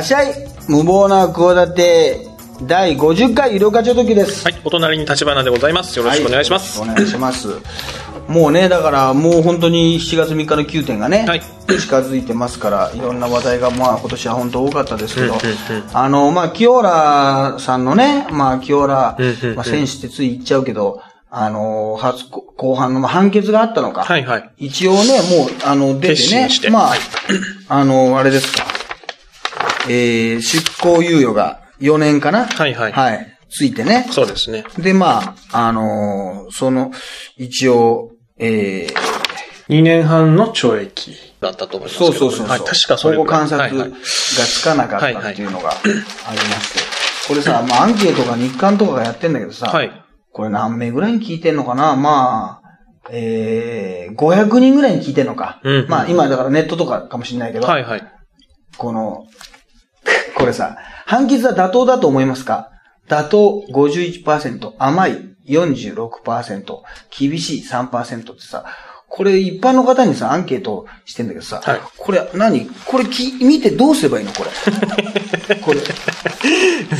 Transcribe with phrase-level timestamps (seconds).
[0.00, 0.34] らっしゃい
[0.66, 2.26] 無謀な企て
[2.62, 4.44] 第50回医療課長時です。
[4.44, 5.98] はい、お隣に立花でございます。
[5.98, 6.80] よろしくお願いします。
[6.80, 8.32] はよろしくお願いします。
[8.32, 11.42] もうね、だからもう本当に7月3日の9点がね、はい
[11.78, 24.04] 近づいてますから、いろんな話題がまあ今年は本当多かったですけど、うんうんあの、まあ、清原さんのね、まあ、清原、うんうんうんまあ、選手ってつい言っちゃうけど、あの、初、後半のまあ判決があったのか。
[24.04, 24.50] はいはい。
[24.56, 26.94] 一応ね、もう、あの、出てねて、まあ、
[27.68, 28.69] あの、あれですか。
[29.88, 32.46] えー、出向猶予が4年かな？
[32.46, 33.38] はいはいはい。
[33.48, 34.06] ついてね。
[34.10, 34.64] そうですね。
[34.78, 36.92] で、まあ、あのーその、
[37.36, 38.94] 一応、えー、
[39.68, 41.98] 2年半の懲役だったと思います。
[41.98, 46.02] そうそうそうそう、はい、確かそれ保護観察がつかなかったっていうのがありま
[46.60, 46.80] して。
[47.28, 49.90] これさ、まあ、アンケートが日刊とかがやってんだけどさ、はい。
[50.32, 51.96] これ何名ぐらいに聞いてんのかな？
[51.96, 55.60] まあ、えー、500人ぐらいに聞いてんのか。
[55.64, 58.02] うんまあ、今だからネットとかかもしれないけど、はいはい。
[58.76, 59.26] この、
[60.40, 62.70] これさ、判決は妥当だと思いますか？
[63.08, 66.78] 妥当51%、甘い46%、
[67.18, 68.64] 厳しい3%ってさ、
[69.08, 71.80] これ一般の方にさ、アンケートしてんだけどさ、はい。
[71.98, 72.66] これ何？
[72.86, 74.32] これき見てどうすればいいの？
[74.32, 74.50] これ。
[75.60, 75.80] これ。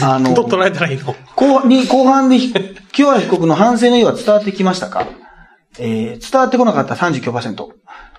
[0.02, 1.14] あの、どう捉えたらいいの？
[1.36, 2.52] 後半に、後半でひ、
[2.92, 5.06] 清原被告の反省の意は伝わってきましたか？
[5.78, 6.94] えー、伝わってこなかった。
[6.96, 7.68] 39%。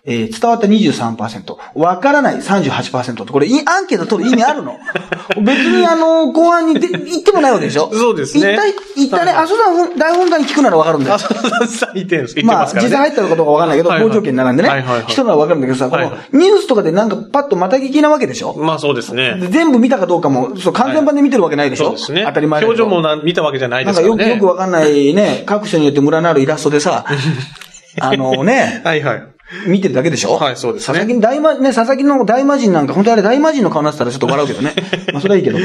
[0.04, 1.58] えー、伝わった23%。
[1.76, 4.80] わからない38%って、これ、いアンケート取る意味あるの？
[5.46, 7.88] 別にあの、後半にで言ってもないわけでしょ？
[7.94, 8.64] そうですね言った、
[8.98, 9.66] 言ったね、はいあ、そうだ、
[10.00, 11.20] 大本団に聞くならわかるんだよあ、。
[11.20, 12.44] そうそう、言ってるんです。
[12.44, 12.66] まあ。
[12.74, 18.56] 実際入ったのかどうかわかんないけど、はいはい傍聴券並んでね、はいはいはい人ならわかるんだけどさ、このはいは、ニュースとかでなんかパッとまた聞きなわけでしょ？
[18.58, 19.36] まあそうですね。
[19.40, 22.24] で全部見たかどうかも、そう、完全版で見てるわけないでしょ、そうですね。
[22.26, 24.42] 当たり前表情もな見たわけじゃないなんかよくですからね。
[24.42, 27.06] よくわかんないね、各所によってムラのあるイラストでさ、
[28.00, 29.24] あのね、はいはい。
[29.68, 30.36] 見てるだけでしょ？
[30.36, 34.74] はいそうですね佐々木の大魔、ね、佐々木の大魔人なんか、本当あれ大魔人の顔になってたらちょっと笑うけどね。
[35.14, 35.58] まあそれはいいけど。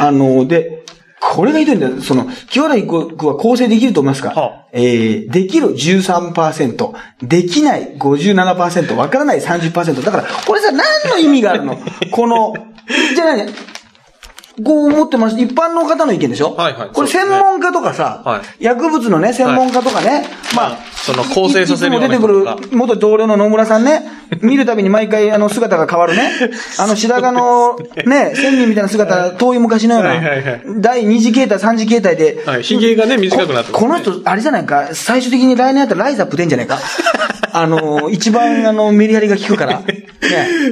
[0.00, 0.84] あの、で、
[1.20, 2.00] これがひどいんだよ。
[2.02, 6.92] その、清原被告は構成できると思いますか、はあえー、できる13%、
[7.22, 10.04] できない57%、わからない30%。
[10.04, 11.78] だから、これさ、何の意味があるの？
[12.10, 12.54] この、
[13.14, 13.46] じゃあ何
[14.62, 15.38] こう思ってます。
[15.40, 16.54] 一般の方の意見でしょ？
[16.54, 24.02] はいはいこれ専門家とかさ、はい薬物のね、専門家とかね、まあ、まあその構成させるようないつも出てくる元同僚の野村さんね、
[24.42, 26.30] 見るたびに毎回あの姿が変わるね。
[26.78, 27.76] あの白髪の
[28.06, 32.62] ね、仙人みたいな姿、遠い昔のようはいはいはいな、第2次形態、3次形態で、はい。
[32.62, 36.78] 髭がね、短くなってこの人、あれじゃないか、最終的に来年あったらライザップ出んじゃないか。
[37.52, 39.80] あの、一番あの、メリハリが効くから。
[39.80, 40.06] ね。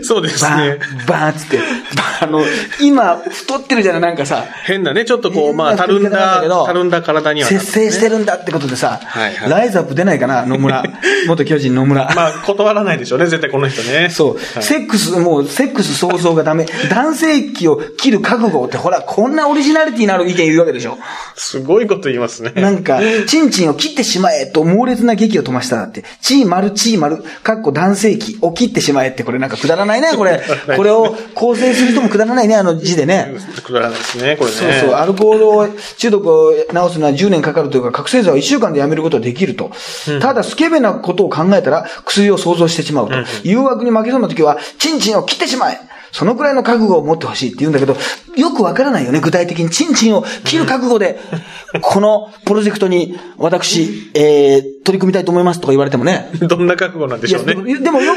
[0.02, 0.80] そうですバーね。
[1.04, 1.58] ン、バーンっつって。
[2.20, 2.42] あの、
[2.80, 4.44] 今、太ってるじゃない、なんかさ。
[4.64, 6.10] 変なね、ちょっとこう、まあ、たるんだ
[6.42, 7.72] けどだ、たるんだ体にはな節。
[7.72, 10.82] 制してるんだってことでさ、はいはいライズアップ出ないかな、野村。
[11.26, 12.12] 元巨人野村。
[12.14, 14.08] まあ、断らないでしょうね、絶対この人ね。
[14.10, 16.66] そう、はいセックス、もう、セックス想像がダメ。
[16.88, 20.98] 男性器を切る覚悟って、ほら、こんなオリジナリティのある意見言うわけでしょ。
[21.36, 22.52] すごいこと言いますね。
[22.56, 30.42] なんか、チンチンを切ってしまえと猛烈な劇を飛ばしたらって、チー丸チー丸、かっこ男性器を切ってしまえって、これなんかくだらないね、これ。
[30.76, 33.34] これを構成する人もくだらないね、あの字でね。
[33.64, 34.56] くだらないですね、これね。
[34.56, 39.70] そうそう、アルコールを、中毒を治すのは10年かかるというか、覚醒剤を1週間でやめることができると。
[40.20, 43.14] ただ、スケベなことを考えたら、薬を想像してしまうと。
[43.42, 45.80] 誘惑に負けそうな時は、チンチンを切ってしまえ
[46.12, 47.96] そのくらいの覚悟を持ってほしいって言うんだけど、
[48.36, 49.70] よくわからないよね、具体的に。
[49.70, 51.18] チンチンを切る覚悟で、
[51.80, 56.30] このプロジェクトに、私、えー、取り組みたいと思いますとか言われてもね。
[56.40, 57.54] どんな覚悟なんでしょうね。
[57.78, 58.12] でもよ、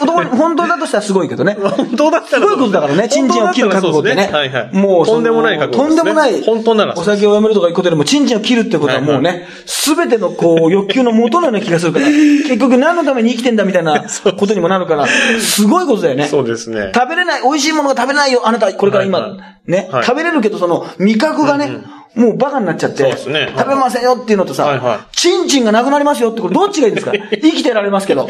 [0.00, 1.56] 本当だとしたらすごいけどね。
[1.60, 4.30] 本当だったらすごいことだからね、チンチンを切る覚悟ってね。
[4.72, 6.42] もうとんでもない覚悟とんでもない。
[6.42, 14.04] 本当ならお酒をやめるとかいうことよりも、チンチンを切るってことはもうはいね、すべてのこう、欲求の元のような気がするから、 結局何のために生きてんだみたいな
[14.38, 15.06] ことにもなるから、
[15.40, 16.28] すごいことだよね。
[16.28, 16.92] そうですね。
[16.94, 21.82] 食べれない、美味しいものが食べれないよ、あなた、これから今、はいはいね、はい食べれるけど、その、味覚がね、
[22.16, 27.12] もうバカになっちゃって、そうですね食べませんよっていうのとさ、はいはいチンチンがなくなりますよって、これどっちがいいんですか？
[27.30, 28.26] 生きてられますけど。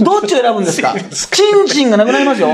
[0.00, 0.94] どっちを選ぶんですか？
[1.32, 2.50] チンチンがなくなりますよ。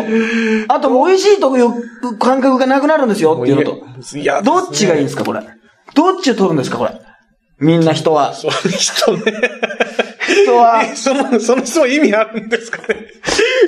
[0.69, 3.83] あと、美味しいという感覚がなくなるんですよっていうのと。
[4.17, 5.41] いやどっちがいいんですか、これ？
[5.95, 6.93] どっちを取るんですか、これ？
[7.59, 8.33] みんな人は。
[8.33, 9.23] そういう人ね。
[10.27, 10.83] 人は。
[10.83, 13.07] えその、その質問意味あるんですかね？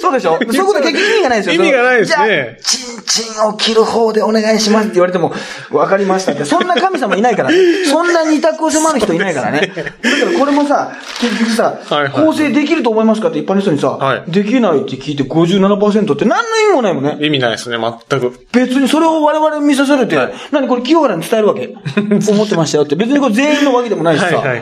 [0.01, 0.39] そうでしょ？
[0.41, 1.55] そういうこと結局意味がないですよ。
[1.55, 5.33] 意味がないですねじゃあ、チンチンを切る方でお願いしますって言われても、
[5.71, 6.45] わかりましたって。
[6.47, 7.51] そんな神様いないから。
[7.91, 9.73] そんな二択を迫る人いないからね。
[9.77, 9.91] だか
[10.33, 11.79] らこれもさ、結局さ、
[12.15, 17.17] 構成できると思いますかって一般の人にさ、はいできないって聞いて57%って何の意味もないもんね。
[17.21, 17.77] 意味ないですね、
[18.09, 18.33] 全く。
[18.53, 21.75] 別にそれを我々見させるって、はい何これ清原に伝えるわけ？
[22.31, 22.95] 思ってましたよって。
[22.97, 24.27] 別にこれ全員のわけでもないしさ。
[24.27, 24.61] はいはいはい。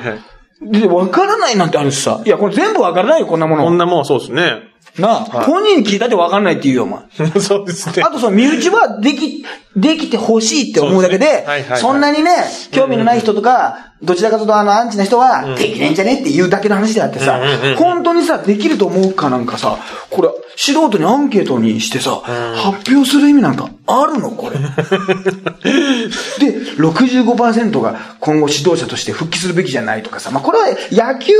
[0.60, 2.22] で、わからないなんてあるしさ。
[2.24, 3.64] いや、これ全部わからないよ、こんなもの。
[3.64, 4.62] こんなもんそうですね。
[4.98, 7.00] なあ、本人に聞いたって分かんないって言うよ、お前。
[7.40, 8.10] そうですねあ。
[8.10, 9.44] とその身内はでき、
[9.76, 11.44] できてほしいって思うだけで
[11.76, 12.30] そんなにね、
[12.70, 17.40] 興味のない人とか、どちらかというとあの、アンチな人は、できねえんじゃねっていうだけの話であってさ
[17.76, 19.78] 本当にさ、できると思うかなんかさ、
[20.10, 24.30] これ、素人にアンケートにしてさ、発表する意味なんかあるの？
[24.30, 24.58] これ。
[26.38, 31.32] で、65%が今後指導者として復帰するべきじゃないとかさ、まあこれは野球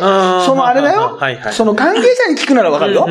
[0.00, 0.08] の
[0.40, 1.18] ね、そのあれだよ。
[1.52, 3.06] その関係者に聞くならわかるよ。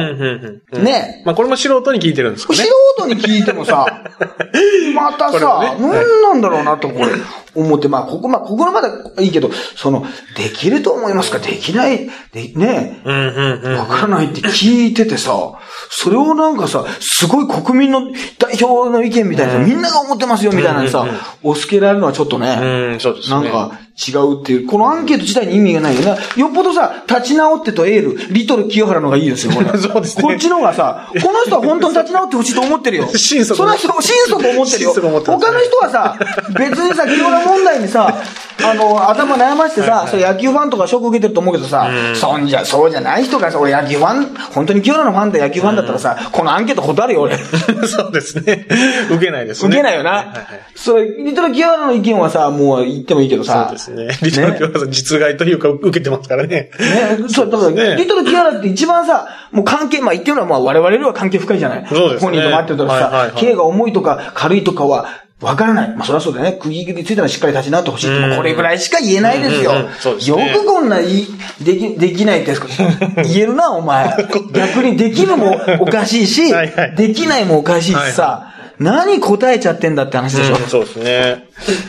[0.73, 1.21] ね。
[1.25, 2.59] まあこれも素人に聞いてるんですかね。
[2.59, 2.65] 素。
[2.65, 2.73] 人
[3.07, 3.85] に聞いてもさ、
[4.95, 7.11] またさ、はね何なんだろうなとこれ
[7.53, 8.89] 思って、まあここ、まあここのまだ
[9.19, 10.05] いいけど、その、
[10.37, 11.39] できると思いますか？
[11.39, 13.77] できない、で、ね、うんうんうん。
[13.77, 15.33] わからないって聞いててさ、
[15.89, 18.01] それをなんかさ、すごい国民の
[18.37, 21.05] 代表の意見みたいなさ、みんなが思ってますよみたいなさ
[21.43, 23.35] 押し付けられるのはちょっとね、うん、そうですね。
[23.35, 26.17] なんか違うっていう、このアンケート自体に意味がないよね。
[26.35, 29.69] よっぽどさ、立ち直ってとエール、リトル清原のがいいですよ、これ。
[29.79, 33.07] そうですねこっちの方がさ、この人は本当に立ち直ってほしいと思ってるよ。
[33.15, 34.93] 心底その人、心底思ってるよ。
[34.93, 36.17] 他の人はさ、
[36.57, 38.21] 別にさ、清原問題にさ、
[38.63, 47.37] あの、頭悩ましてさ、野球ファンとかショック受けてると思うけどさ、そんじゃ、そうじゃない人がさ、俺野球ファン、本当に清原のファンで野球ファンだったらさ、このアンケート断るよ、俺。
[47.87, 48.67] そうですね。
[49.09, 49.69] 受けないですね。
[49.69, 50.45] 受けないよなはいはいはい。
[50.75, 54.17] それ、リトル清原の意見はさ、もう言ってもいいけどさ、そうですね。
[54.21, 56.69] リトル教さん実害というか受けてますからね。
[56.79, 61.85] ね、そう、だから、ねリトルキアラって一番さ、もう関係、まあ言ってるのはまあ我々よりは関係深いじゃない？
[61.87, 65.07] そうですね本人と待ってるとかさはいはいは、い刑が重いとか軽いとかは、
[65.41, 65.89] わからない。
[65.95, 66.53] まあそりゃそうだよね。
[66.53, 69.71] 釘切りについてはしっかり立ち直ってほしいこれぐらいしか言えないですよ。
[69.71, 71.27] うんうんうんそうですよねくこんないい、
[71.61, 72.53] でき、できないって
[73.23, 74.15] 言えるな、お前。
[74.53, 80.55] 逆にできるもおかしいし はいはい、できないもおかしいしさ、何答えちゃってんだって話でしょ。
[80.57, 80.61] うん。
[80.67, 81.47] そうですね。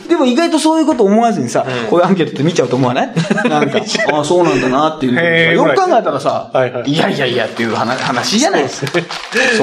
[0.09, 3.15] でも意外とそういうこと思わずにさ、こういうアンケートって見ちゃうと思わない？
[3.49, 3.79] なんか、
[4.15, 6.97] ああ、そうなんだなっていうよく考えたらさ、はいはい。
[6.97, 8.69] やいやいやっていう話話じゃない？
[8.69, 8.85] そ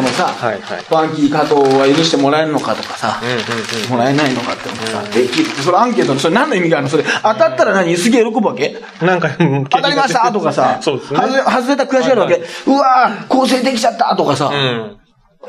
[0.02, 0.60] のさ、はいはい。
[0.62, 3.90] ファンキー加藤は許してもらえるのかとかさ、うんうんうん。
[3.90, 5.50] もらえないのかってさ、できる。
[5.64, 6.90] それアンケートの、それ何の意味があるの？
[6.90, 7.96] それ、当たったら何？
[7.96, 8.76] すげえ喜ぶわけ？
[9.02, 10.32] なんか、うん当たりました？
[10.32, 11.20] とかさ、そうですね。
[11.20, 12.44] 外れた悔しがるわけ、はい。
[12.68, 14.14] うわー構成できちゃった！
[14.18, 14.98] とかさ、うん。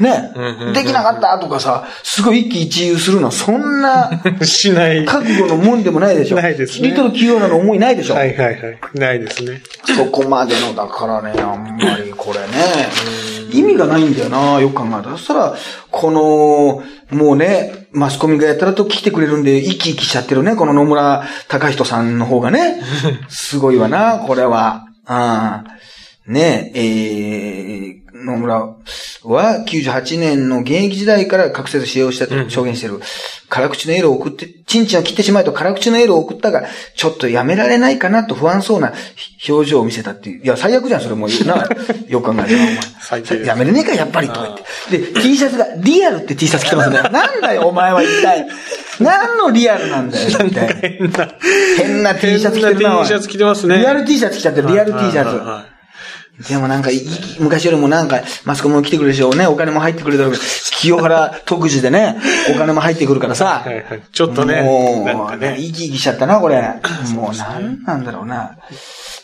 [0.01, 0.33] ね、
[0.75, 4.11] できなかったとかさ、すごい一喜一憂するの、そんな、
[4.43, 5.05] しない。
[5.05, 6.37] 覚悟のもんでもないでしょ。
[6.37, 8.15] ないですねリトル企業なの思いないでしょ。
[8.15, 8.79] はいはいはい。
[8.95, 9.63] ないですね。
[9.97, 12.47] そこまでの、だからね、あんまりこれね、
[13.53, 15.17] 意味がないんだよな、よく考えたら。
[15.17, 15.55] そしたら、
[15.93, 16.83] この、
[17.17, 22.81] もうね、マスコミがやたらと来てくれるんで、生き生きしちゃってるね、この野村隆人さんの方がね。
[23.29, 24.87] すごいわな、これは。
[25.09, 26.35] うん。
[26.35, 28.77] ねえ、えー、野村
[29.25, 33.01] は98年の現役時代から覚醒剤使用したと証言してる。
[33.49, 36.65] 辛口のエールを送って、チンチンを切ってしまえと辛口のエールを送ったが、
[36.97, 38.93] ちょっとやめられないかなと不安そうな
[39.49, 40.45] 表情を見せたっていう。
[40.45, 41.47] いや、最悪じゃん、それもう。
[41.47, 41.69] な、
[42.09, 43.47] よく考えたら、お前。
[43.47, 44.57] やめれねえか、やっぱり、とか
[44.91, 45.13] 言って。
[45.13, 47.03] で、T シャツが、リアルって T シャツ着てますね。
[47.13, 48.47] なんだよ、お前は一体。
[49.01, 50.99] 何のリアルなんだよ、一体。
[50.99, 51.29] 変な。
[51.77, 52.91] 変な T シャツ着てるな。
[52.91, 55.74] 変な T シャツ着てますねリアル T シャツ着ちゃってる、リアル T シャツ。
[56.49, 56.91] でもなんか
[57.39, 59.47] 昔よりもなんか、マスコミも来てくれるでしょうね。
[59.47, 60.35] お金も入ってくれるだろう
[60.81, 62.17] 清原特需でね、
[62.53, 63.63] お金も入ってくるからさ。
[63.65, 66.61] はいはいちょっとねもう、ね生き生きしちゃったな、これ。
[67.15, 68.57] もうなんなんだろうな。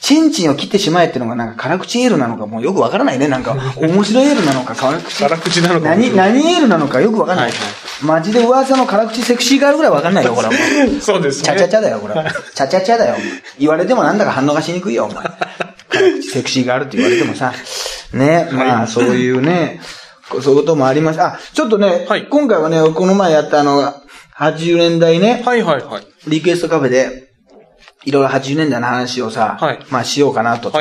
[0.00, 3.28] チンチンを切ってしまえってのがなんか辛口エールなのかもうよくわからないね。
[3.28, 5.18] なんか、面白いエールなのか、辛口。
[5.18, 7.46] 辛口なのかも何、何エールなのかよくわかんない。
[7.46, 7.54] はい
[8.02, 10.48] マジで噂の辛口セクシーガールぐらいわかんないよ、これ。
[11.00, 11.44] そうですね。
[11.44, 12.14] チャチャチャだよ、これ。
[12.14, 13.16] チャチャチャだよ。
[13.58, 15.24] 言われてもなんだか反応がしにくいよ、お前。
[15.90, 17.52] 辛口セクシーがあるって言われてもさ。
[18.12, 19.80] ね、まあ、そういうね、
[20.42, 21.20] そういうこともあります。
[21.20, 23.94] あ、ちょっとね、はい今回はね、この前やったあの、
[24.36, 26.06] 80年代ね、はいはいはい。
[26.28, 27.30] リクエストカフェで、
[28.04, 30.72] いろいろ80年代の話をさ、はいまあしようかなと、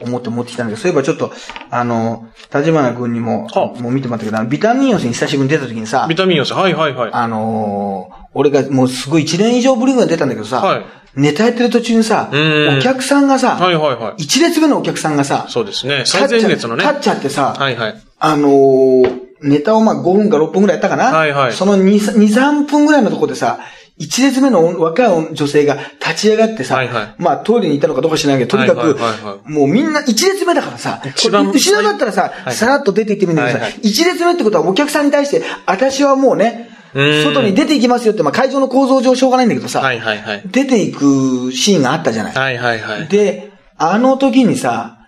[0.00, 1.30] 思って持ってきたんだけど、そういえばちょっと、
[1.70, 7.10] あの、立花君にも、はもう見てもらったけど、あのビタミンヨスに久しぶりに出た時にさビ、タミンヨス、はいはいはい。
[7.12, 10.84] あのー俺がもうすごい1年以上ぶりぐらい出たんだけどさ、はい
[11.16, 14.22] ネタやってる途中にさ、うんお客さんがさ、はいはいはい。
[14.22, 15.98] 一列目のお客さんがさ、そうですね。
[15.98, 16.84] 立っちゃ最前列のね。
[16.84, 17.94] 立っちゃってさ、はいはい。
[18.18, 21.16] あのーネタをまあ5分か6分ぐらいやったかな？
[21.16, 23.58] はいはいその2、2 3分ぐらいのとこでさ、
[23.98, 40.42] 一列目の若い女性が立ち上がってさ、はいはいまあトイレに行ったのかどうか知らないけど、とにかく、はいはいはいはもうみんな一列目だからさ、後ろだったらさ、はいさらっと出て行ってみるんだけどさ、はいはい一列目ってことはお客さんに対して、私はもうね、うん外に出て行きますよって、まあ会場の構造上しょうがないんだけどさ、はいはいはい。
[40.46, 42.34] 出ていくシーンがあったじゃない。
[42.34, 43.08] はいはいはい。
[43.08, 44.98] で、あの時にさ、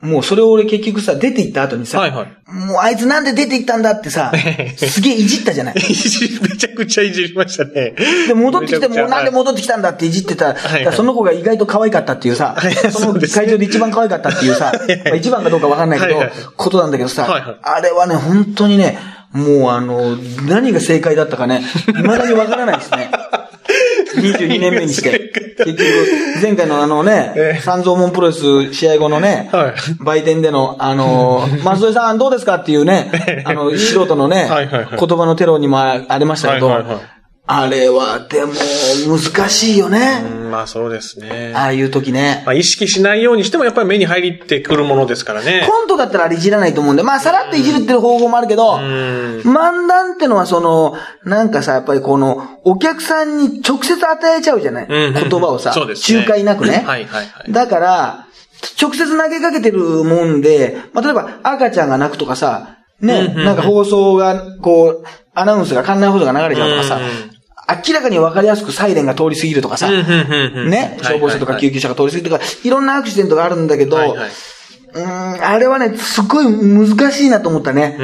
[0.00, 4.32] もうそれを俺結局さ、出て行った後にさ、はいはいもうあいつなんで出て行ったんだってさ、
[4.78, 5.74] すげえいじったじゃない。
[5.76, 7.94] いじりめちゃくちゃいじりましたね。
[8.26, 10.54] で、戻ってきても、めちゃくちゃなんで戻ってきたんだっていじってた。
[10.54, 12.56] だはいからその子が意外と可愛かったっていうさ、
[12.90, 14.72] そのそうですね会場で一番可愛かったっていうさ、
[15.04, 18.98] まあ一番かどうかわかんないけどはいはい、ことなんだけどさはいはい、あれはね、本当にね、
[19.32, 20.16] もうあの、
[20.48, 23.10] 何が正解だったかね、未だにわからないですね。
[24.16, 25.30] 22年目にして。
[25.58, 25.78] 結局、
[26.42, 37.02] 前回のあのねえ、三蔵門プロレス試合後のねはい、売店での、あの、松添さんどうですかっていうね、 あの、素人のねはいはいはい、言葉のテロにもありましたけどはいはいはい、
[37.50, 38.52] あれは、でも、
[39.06, 40.22] 難しいよね。
[40.22, 41.52] うんまあそうですね。
[41.54, 42.42] ああいう時ね。
[42.44, 45.66] まあ意識しないようにしてもやっぱり目に入ってくるものですからね。
[45.66, 48.80] コントだったらあれいじらないと思うんで、まあ、さらっといじるってる方法もあるけど、ん
[49.40, 56.82] 漫談ってのはその、なんかさ、やっぱりこの、お客さんに直接与えちゃうじゃない言葉をさ、そうですね仲介なくね。
[56.86, 58.26] はいはいはいだから、
[58.80, 67.00] 直接投げかけてるもんで、まあ、例えば赤ちゃんが泣くとかさ、ね、なんか放送が、こう、アナウンスが、館内放送が流れちゃうとかさ
[67.68, 74.30] 明らかに分かりやすくサイレンが通り過ぎるとかさ、ね、消防車とか救急車が通り過ぎるとか、いろんなアクシデントがあるんだけど、はいはい
[74.94, 77.96] うーん、あれはね、すごい難しいなと思ったね。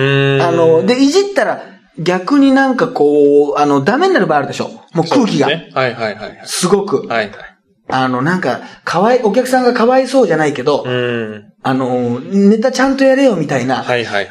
[0.42, 1.62] あの、で、いじったら、
[1.99, 5.47] 逆になんかこう、あの、ダメになる場合あるでしょもう空気が。
[5.47, 6.40] ねはいはいはいはい。
[6.44, 7.06] すごく。
[7.06, 7.33] はいはい。
[7.88, 11.52] あの、なんか、かわい、お客さんがかわいそうじゃないけど、うん。
[11.62, 13.85] あの、ネタちゃんとやれよみたいな。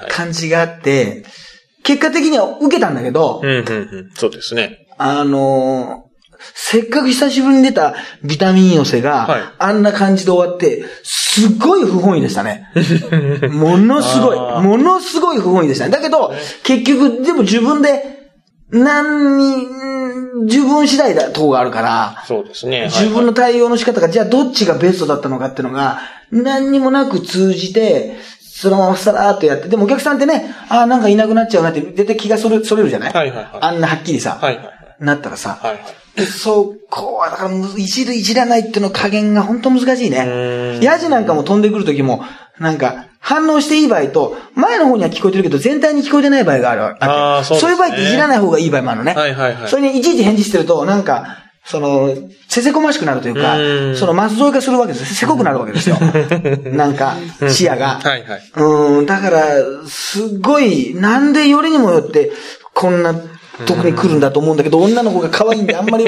[0.10, 1.24] 感じがあって、
[1.84, 4.10] 結果的には受けたんだけど、うんうんうん。
[4.16, 4.83] そうですね。
[4.97, 6.05] あの
[6.55, 12.67] せっかく久しぶりに出たビタミン寄せが、はいあんな感じで終わって、すっごい不本意でしたね。
[13.50, 15.91] ものすごい、ものすごい不本意でしたね。
[15.91, 16.33] だけど、
[16.63, 18.31] 結局、でも自分で、
[18.71, 22.79] 何に、ん自分次第だとこがあるから、そうですね。
[22.81, 33.13] はい自分の対応の仕方が、じゃあどっちがベストだったのかっていうのが、何にもなく通じて、そのままさらーっとやって、でもお客さんってね、ああ、なんかいなくなっちゃうなって、絶対気がそれ、それるじゃない？
[33.13, 34.73] はいはいはいあんなはっきりさ、はいはいはい。
[35.03, 36.25] なったらさ、はいはい。
[36.25, 40.79] そこは、だから、むいじる、いじらないっていうの加減が本当難しいね。
[40.81, 42.24] ヤジなんかも飛んでくるときも、
[42.60, 49.13] なんか、反応していい場合と、前の方には聞こえてるけど、全体に聞こえてない場合があるわけそうですねいう場合っていじらない方がいい場合もあるのね。
[49.13, 52.13] はいはいはいそれにいちいち返事してると、なんか、その、
[52.50, 55.15] せせこましくなるというかう、んその、マス添え化するわけです。
[55.15, 55.98] せこくなるわけですよ。
[56.72, 57.15] なんか、
[57.50, 58.00] 視野が。
[58.03, 58.41] はいはい。
[58.57, 59.41] うん、だから、
[59.88, 62.31] すっごい、なんでよりにもよって、
[62.74, 63.15] こんな
[63.65, 66.05] とこに来るんだと思うんだけど、女の子が可愛いんであんまり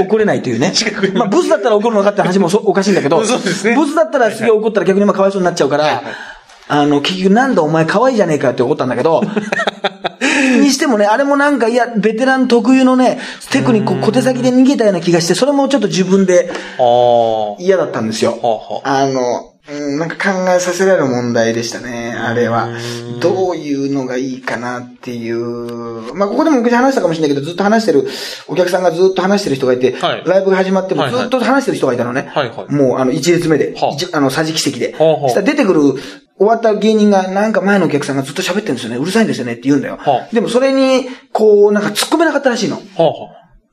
[0.00, 0.72] お 怒れないというね。
[1.14, 6.02] まあ、ブスだったら怒るのかって話もそおかしいんだけど、そうです ねブスだったらすげえ怒ったら逆にまあかわいそうになっちゃうから、
[6.68, 9.22] あの、結局なんだお前可愛いじゃねえかって怒ったんだけど、
[10.60, 13.18] にしてもね、あれもなんか、いや、ベテラン特有のね、
[13.50, 16.50] テクニックを小手先で逃げたような気がして、それもちょっと自分で。
[17.58, 18.38] 嫌だったんですよ。
[18.84, 22.68] あの、うん、なんか考えさせられる問題でしたね、あれは。
[23.20, 26.14] どういうのがいいかなっていう。
[26.14, 28.08] まあ、ここでも昔話したかもしれないけど、ずっと話してる、
[28.46, 32.30] お客さんがずっと話してる人がいて、はいライブが始まってもずっと話してる人がいたのね。
[32.32, 34.94] はいはいもう、あの、一列目で、はあ一あの、桟敷席で。
[34.98, 35.80] はあはあそしたら出てくる、
[36.38, 38.96] 終わった芸人が、なんか前のお客さんがずっと喋ってるんですよね。
[38.96, 39.98] うるさいんですよねって言うんだよ。
[39.98, 42.76] はあでもそれに、こう、なんか突っ込めなかったらしいの。
[42.96, 43.02] あ。
[43.02, 43.28] はあは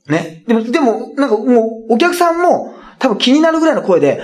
[0.10, 0.44] ね。
[0.48, 4.22] でも、でも、なんかもう、お客さんも、多分気になるぐらいの声で、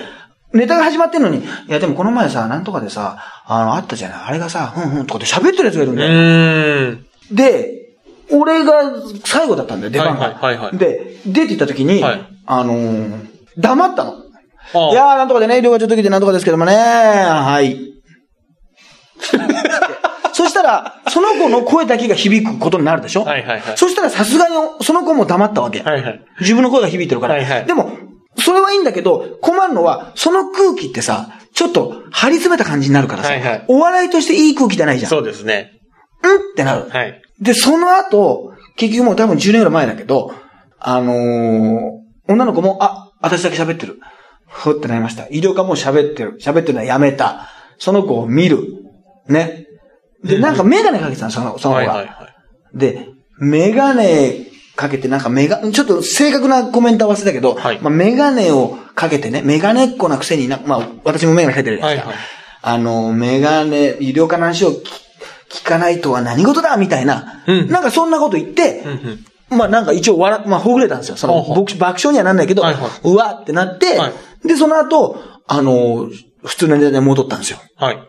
[0.53, 4.17] ネタが始まってんのに、いやでもこの前さ、なんとかでさ、あの、あったじゃない。
[4.27, 6.05] あれがさ、ふんふんとかで喋ってるやつがいるんうだ
[6.91, 6.97] よ。
[7.31, 7.77] で、
[8.31, 8.81] 俺が
[9.25, 10.25] 最後だったんだよ、出番が。
[10.25, 14.11] はいはいはいはいで、出て行った時に、はいあのー黙ったの。
[14.73, 17.77] ああいやー、なんとかでね、量がちょっと来てなんとかですけどもね、はい。
[20.33, 25.81] そしたら、その子の声だけが響くことになるでしょはいはいはいそしたらさすがにその子も黙ったわけ。
[25.81, 26.21] はいはい。
[26.39, 27.35] 自分の声が響いてるから。
[27.35, 27.91] はいはいでも、
[28.37, 35.09] それはいいんだけど、困るのは、その空気ってさ、ちょっと張り詰めた感じになるからさ、はいはいお笑いとしていい空気じゃないじゃん。
[35.09, 35.71] そうですね。
[36.23, 36.89] うんってなる。
[36.89, 37.21] はい。
[37.41, 40.33] で、その後、結局もう多分10年ぐらい前だけど、
[40.79, 43.99] あのー女の子も、あ、私だけ喋ってる。
[44.47, 45.27] ふってなりました。
[45.29, 46.37] 医療科も喋ってる。
[46.41, 47.49] 喋ってるのはやめた。
[47.77, 48.67] その子を見る。
[49.27, 49.65] ね。
[50.23, 51.93] で、なんかメガネかけてたの、その、その子が。
[51.93, 52.29] はいはいは
[52.73, 52.77] い。
[52.77, 53.07] で、
[53.39, 54.50] メガネ
[54.81, 62.09] かけてなんかメガ、ちょっと正確なコメントは忘れたけど、はいまあメガネをかけてね、メガネっ子なくせにな、まあ私もメガネかけてるじゃないですか。
[62.09, 64.81] はいはいあの、メガネ、医療科の話を聞
[65.51, 68.83] 聞かないとは何事だみたいな、うんなんかそんなこと言って、
[69.49, 71.17] うんまあなんか一応笑、まあほぐれたんですよ。
[71.17, 74.11] その、爆爆笑にはなんないけど、はいはいうわってなって、は
[74.45, 76.07] で、その後、あの、
[76.45, 77.57] 普通のネタに戻ったんですよ。
[77.75, 77.99] はい。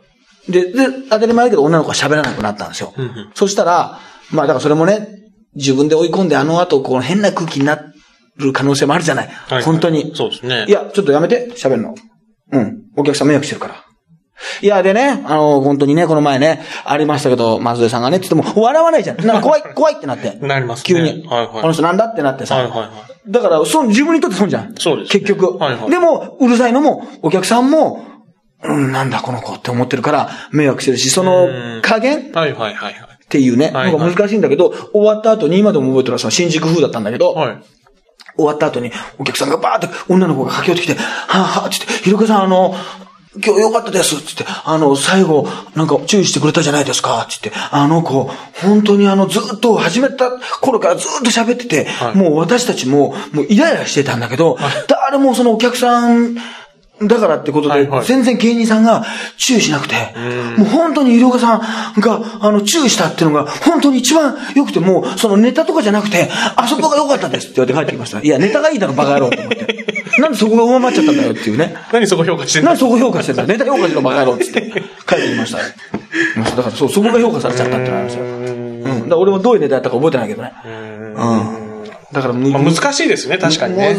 [0.48, 2.94] で、で、当たり前だけど女の子は喋らなくなったんですよ。
[2.96, 3.98] うんうんそしたら、
[4.30, 5.08] まあだからそれもね、
[5.54, 7.92] 自分で追い込んであの後、この変な空気にな
[8.36, 9.28] る可能性もあるじゃない。
[9.28, 10.12] はい本当に。
[10.14, 10.64] そうですね。
[10.68, 11.94] いや、ちょっとやめて、喋るの。
[12.52, 12.82] うん。
[12.96, 13.84] お客さん迷惑してるから。
[14.60, 19.24] いや、でね、あの、本当にね、この前ね、ありましたけど、松江さんがね、って言っても、笑わないじゃん。
[19.24, 20.36] なんか怖い、 怖いってなって。
[20.40, 21.26] なりますね急に。
[21.28, 22.56] はいはいこの人なんだってなってさ。
[22.56, 22.88] はいはいはい
[23.28, 24.74] だから、その自分にとって損じゃん。
[24.76, 25.56] そうですね結局。
[25.56, 28.04] はいはいでも、うるさいのも、お客さんも、
[28.64, 31.48] うん、なんだこの子って思ってるから、迷惑してるし、その
[31.82, 33.11] 加減はいはいはいはい。
[33.32, 33.98] っていうね、はいはい。
[33.98, 37.62] なんか難しいんだけど、終わった後に、今でも覚えてるのはさ、新宿風だったんだけど、はい。
[38.36, 42.74] 終わった後に、お客さんがバーって女の子が駆け寄ってきて、はぁはぁ、つって、ひろかさん、あの、
[43.42, 48.30] 今日良かったです、つって、あの、最後、なんか注意してくれたじゃないですか、つって、あの子、
[48.62, 52.16] 本当にあの、ずっと始めた頃からずっと喋ってて、はい。
[52.16, 54.58] もう私たちも、もうイライラしてたんだけど、
[54.88, 56.36] 誰もそのお客さん、
[57.08, 59.04] だからってことで全然芸人さんが
[59.36, 59.94] 注意しなくて、
[60.56, 68.20] もう本当に医療家さんが、あの、注意したっていうのが、本当に一番良くて、もう、そのネタとかじゃなくて、あそこが良かったですって言われて帰ってきました。
[68.20, 69.86] いや、ネタがいいだろ、バカ野郎と思って。
[70.18, 71.74] なんでそこが上回っちゃったんだよっていうね。
[71.92, 72.70] 何そこ評価してんの？
[72.70, 73.48] なんでそこ評価してんだよ。
[73.48, 74.60] ネタ評価しろ、バカ野郎っつって。
[74.60, 75.58] 帰ってきました。
[75.58, 78.24] だから、そう、そこが評価されちゃったってなるんですよ。
[78.24, 79.08] うん。
[79.08, 80.52] だ俺もどういうネタやったか覚えてないけどね。
[80.64, 81.62] うん。
[82.12, 83.96] だから、むまあ、難しいですね、確かにね。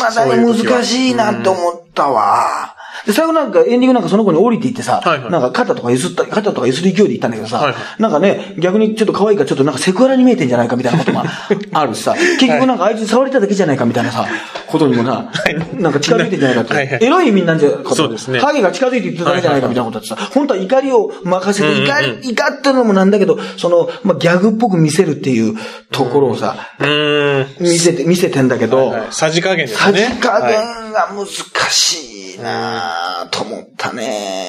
[0.00, 2.79] まだに難しいなって思ったわ。
[3.06, 5.30] で、最後なんかエンディングなんかその子に降りていってさ、はいはい。
[5.30, 11.24] なんか肩とか譲った、肩とか譲る勢いで行ったんだけどさ、はいはなんかね、逆にちょっと可愛いからちょっとなんかセクハラに見えてんじゃないかみたいなことが
[11.72, 14.26] あるしさ、結局なんかあいつ触れただけじゃないかみたいなさ、
[14.66, 15.30] ことにもな、
[15.74, 16.86] なんか近づいてんじゃないかって、はい。
[16.86, 17.04] はい。
[17.04, 18.40] エロい意味なんじゃないかとそうですね。
[18.40, 25.56] 影が近づいていってただけじゃないかみたいなことだってさ、本当は怒りを任せて、怒り、怒ってるのもなんだけど、その、まあ、ギャグっぽく見せるっていう
[25.90, 27.46] ところをさ、うーん。
[27.60, 30.18] 見せて、見せてんだけど、はいさじ加減ですさじね。
[30.20, 30.52] 加はい。
[30.52, 31.26] 減が難
[31.70, 34.46] しいいなぁと思ったね。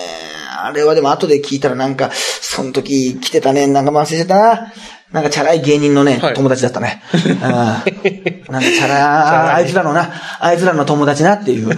[0.63, 4.73] あれはでも後で聞いたらなんか、その時来てたね、なんか忘れてたな。
[5.11, 7.03] なんかチャラい芸人のね、はい友達だったね。
[7.13, 11.69] うんなんかチャラ、あいつらのな、あいつらの友達なっていう。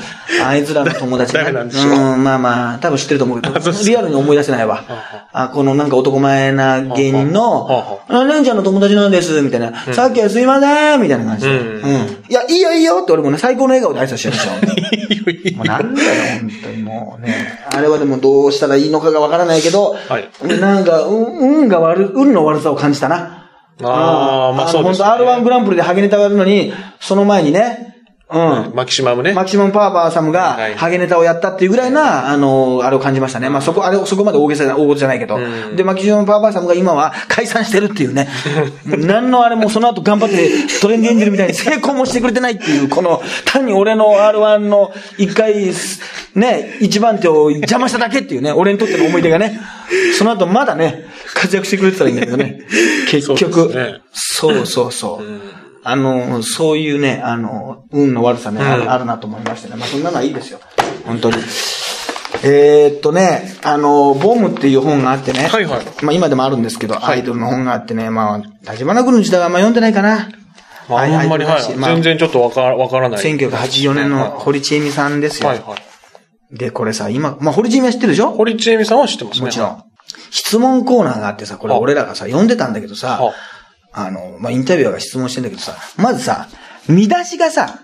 [0.44, 4.84] あいつらの友達誰 なんでしょううん、まあまあ、多分知ってると思うけどリアルに思い出せないわ。
[5.32, 9.72] あ、このなんか男前な芸人のはあは、あ、レンちゃんの友達なんです、みたいな。
[9.92, 11.52] さっきはすいません、みたいな感じで。
[11.52, 12.24] うんうん。
[12.28, 15.54] いや、いいよいいよって俺もね、最高の笑顔で挨拶してるんですよ。
[15.58, 16.10] もうなんだよ、
[16.42, 17.60] 本当にもうね。
[17.72, 20.30] あれはでもどうしたらいいのかがわからないけど、はい
[20.60, 23.23] なんか、うん、運が悪い、運の悪さを感じたな。
[23.82, 25.08] ああまあそうですね。
[25.08, 27.93] 本当 R1 グランプリでハゲネタがあるのに、その前にね、
[28.30, 28.76] うん。
[28.76, 29.34] マキシマムね。
[29.34, 33.50] マキシマムパワーサムがはい、ハゲネタをやったっていうぐらいな、あの、あれを感じましたね。
[33.50, 35.38] まあ、そこ、あれ、そこまで大げさな、大事じゃないけど。
[35.76, 38.28] で、マキシマムパワーサムが今は解散してるっていうね。
[38.86, 40.50] 何のあれもその後頑張って
[40.82, 45.72] トレンディエンジェルみたいに成功もしてくれてないっていう、この、単に俺の R1 の一回、
[46.36, 49.60] ね、一番手を邪魔しただけっていうね、俺にとっての思い出がね。
[50.18, 52.62] その後まだね、活躍してくれてたらいいんだけどね。
[53.10, 54.02] 結局。
[54.12, 55.63] そうそうそう。
[55.84, 59.76] あの、そういうね、あの、運の悪さね、あるあるなと思いましてね。
[59.76, 60.60] まあ、そんなのはいいですよ。
[61.06, 61.38] 本当に。
[62.46, 65.48] えーっとね、あの、ボムっていう本があってね。
[65.48, 70.30] はいはいまあ今でもあるんですけど、アイドルの本があってね、まあ、立花君の時代はあんま読んでないかな。
[70.90, 71.76] ああんまり、はい。
[71.78, 73.22] まあ全然ちょっとわからわからない。
[73.22, 75.50] 1984年の堀ちえみさんですよ。
[75.50, 76.58] はいはい。
[76.58, 78.32] で、これさ、今、まあ、堀ちえみは知ってるでしょ？
[78.32, 79.46] 堀ちえみさんは知ってますね。
[79.46, 79.84] もちろん。
[80.32, 83.34] 質問コーナーがあってさ、これは俺らがさ、読んでたんだけどさは、
[83.94, 86.48] あの、まあ、インタビュアーが質問してんだけどさ、まずさ、
[86.88, 87.80] 見出しがさ、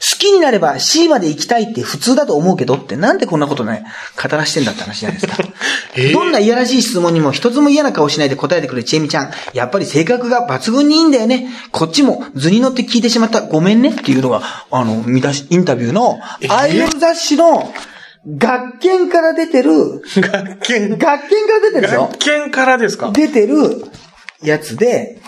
[0.00, 3.84] 好きになれば C まで行きたいって普通だと思うけどってなんでこんなことね、
[4.20, 5.42] 語らしてんだって話じゃないですか。
[5.96, 9.30] えーどんないやらしい質問にも一つも嫌な顔しないで答えてくれるちえみちゃん。
[9.52, 11.48] やっぱり性格が抜群にいいんだよね。
[11.70, 13.42] こっちも図に乗って聞いてしまった。
[13.42, 17.72] ごめんねっていうのが、あの、見出し、インタビューの、アイドル雑誌の、
[18.26, 20.98] 学研から出てる、 学研。
[20.98, 22.08] 学研から出てるでしょ？
[22.12, 23.10] 学研からですか？
[23.12, 23.84] 出てる
[24.42, 25.20] やつで、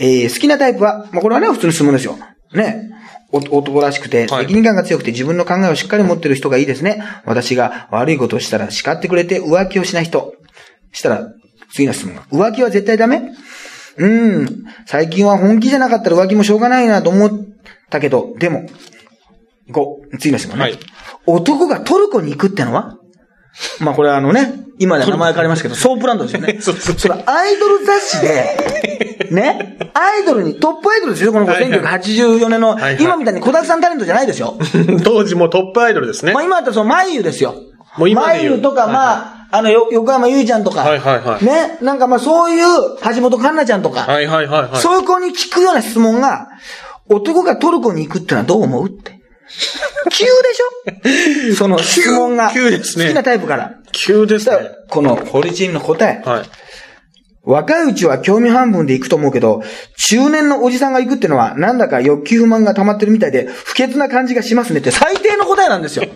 [0.00, 2.18] えー好きなタイプは、まあ、これはね、普通の質問ですよ。
[2.54, 2.90] ね。
[3.32, 7.04] お男らしくて、はい責任感が強くて自分の考えをしっかり持ってる人がいいですね。
[7.24, 10.34] 私が悪いことをしたら叱ってくれて浮気をしない人。
[10.90, 11.28] したら、
[11.72, 12.22] 次の質問が。
[12.32, 13.30] 浮気は絶対ダメ？
[13.98, 14.06] う
[14.42, 14.64] ん。
[14.86, 17.30] 最近は本気じゃなかったら浮気もしょうがないなと思っ
[17.90, 18.66] たけど、でも、
[19.70, 20.62] 5、次の質問ね。
[20.64, 20.78] はい
[21.26, 22.96] 男がトルコに行くってのは？
[23.80, 26.58] まあこれはあのね、今では名前変わりましたけど、ソープランドですよね。
[26.62, 34.56] そうそうそのアイドル雑誌で、 ね、アイドルに、トップアイドルですよ、この子、はいはい1984年の、今みたいに小沢さんタレントじゃないですよ。
[35.04, 36.42] 当時もうトップアイドルですねまあ。
[36.42, 37.54] 今だったらその、まゆですよ。
[37.96, 42.66] もう今で言うまゆとか、まあ、あの、よ横浜ゆいちゃんとか、はいはいはいね、なんかまあそういう、
[43.02, 44.80] 橋本環奈ちゃんとか、はいはいはいはい。
[44.80, 46.48] そういう子に聞くような質問が、
[47.08, 49.19] 男がトルコに行くってのはどう思うって。
[50.12, 51.56] 急でしょ？
[51.56, 52.50] その質問が。
[52.52, 53.72] 急急ですね好きなタイプから。
[53.92, 54.56] 急ですね。
[54.88, 56.22] この、ホリチンの答え。
[56.28, 56.42] はい。
[57.42, 59.62] 若いうちは興味半分で行くと思うけど、
[60.10, 66.04] 中年のおじさんが行くってのは、なんだか欲求不満が溜まってるみたいで、不潔な感じがしますねって最低の答えなんですよ。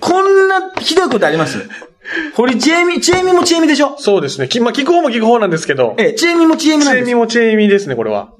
[0.00, 1.58] こんなひどいことあります？
[2.34, 3.96] これ、チエミ、チエミもチエミでしょ？
[3.98, 4.48] そうですね。
[4.48, 5.94] きまあ、聞く方も聞く方なんですけど。
[5.98, 7.06] ええ、チエミもチエミなんですよ。
[7.06, 8.32] チェミもチェミですね、これは。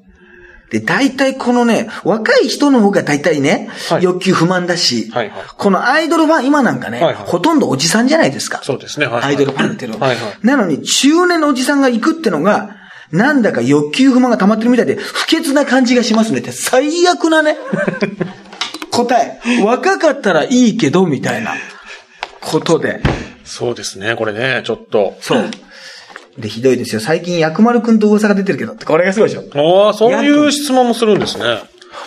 [0.72, 8.62] で、大体このね、若い人の方が大体ね、はい欲求不満だし、はいはいこのアイドルファン、今なんかね、はいはいほとんどおじさんじゃないですか。
[8.64, 9.06] そうですね。
[9.06, 9.24] はい、はい。
[9.24, 10.08] アイドルファンっていうのは。
[10.08, 12.76] はいはいなのに、中年のおじさんが行くってのが、
[13.11, 17.58] なんだか欲求不満が溜まってるみたいで、不潔な感じがしますねって、最悪なね、
[18.90, 19.40] 答え。
[19.62, 21.54] 若かったらいいけど、みたいな
[22.40, 23.02] ことで。
[23.44, 25.18] そうですね、これね、ちょっと。
[25.20, 25.50] そう。
[26.38, 27.00] で、ひどいですよ。
[27.00, 29.86] 最近、薬丸くんと噂が出てるけどって、これがすごいでしょ。
[29.86, 31.44] ああ、そういう質問もするんですね。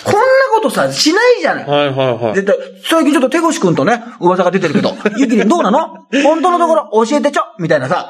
[0.04, 0.20] こんな
[0.54, 1.66] ことさ、しないじゃない。
[1.66, 2.36] はいはいはい。
[2.36, 6.08] 絶対、最近ちょっと手越くんとね、噂が出てるけど、ゆきりんどうなの？
[6.24, 8.10] 本当のところ教えてちょみたいなさ、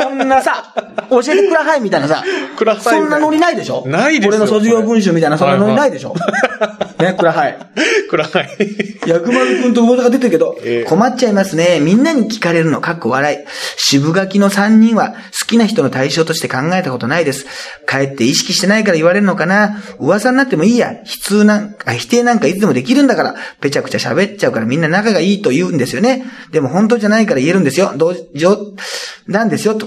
[0.00, 0.74] そんなさ、
[1.10, 2.24] 教えてくださいみたいなさ、
[2.56, 3.84] くださいそんなノリないでしょ？
[3.86, 6.14] ないですよ俺の卒業文集みたいなそんなノリないでしょ？
[6.98, 7.58] ね、くらはい。
[8.08, 8.48] くらはい。
[9.06, 11.78] 薬丸くんと噂が出てるけど、ええ困っちゃいますね。
[11.80, 13.38] みんなに聞かれるの、かっこ笑い。
[13.76, 17.44] 渋垣の3人は好きな人の対象として考えたことないです。
[17.84, 19.76] かえって意識してないから言われるのかな。
[19.98, 20.94] 噂になってもいいや。
[21.04, 23.34] 否通なんか、否定なんかいつでもできるんだから。
[23.60, 26.24] ぺちゃくちゃ喋っちゃうからみんな仲がいいと言うんですよね。
[26.52, 27.92] でも本当じゃないから言えるんですよ。
[27.96, 28.56] 同情、
[29.26, 29.86] なんですよ、と。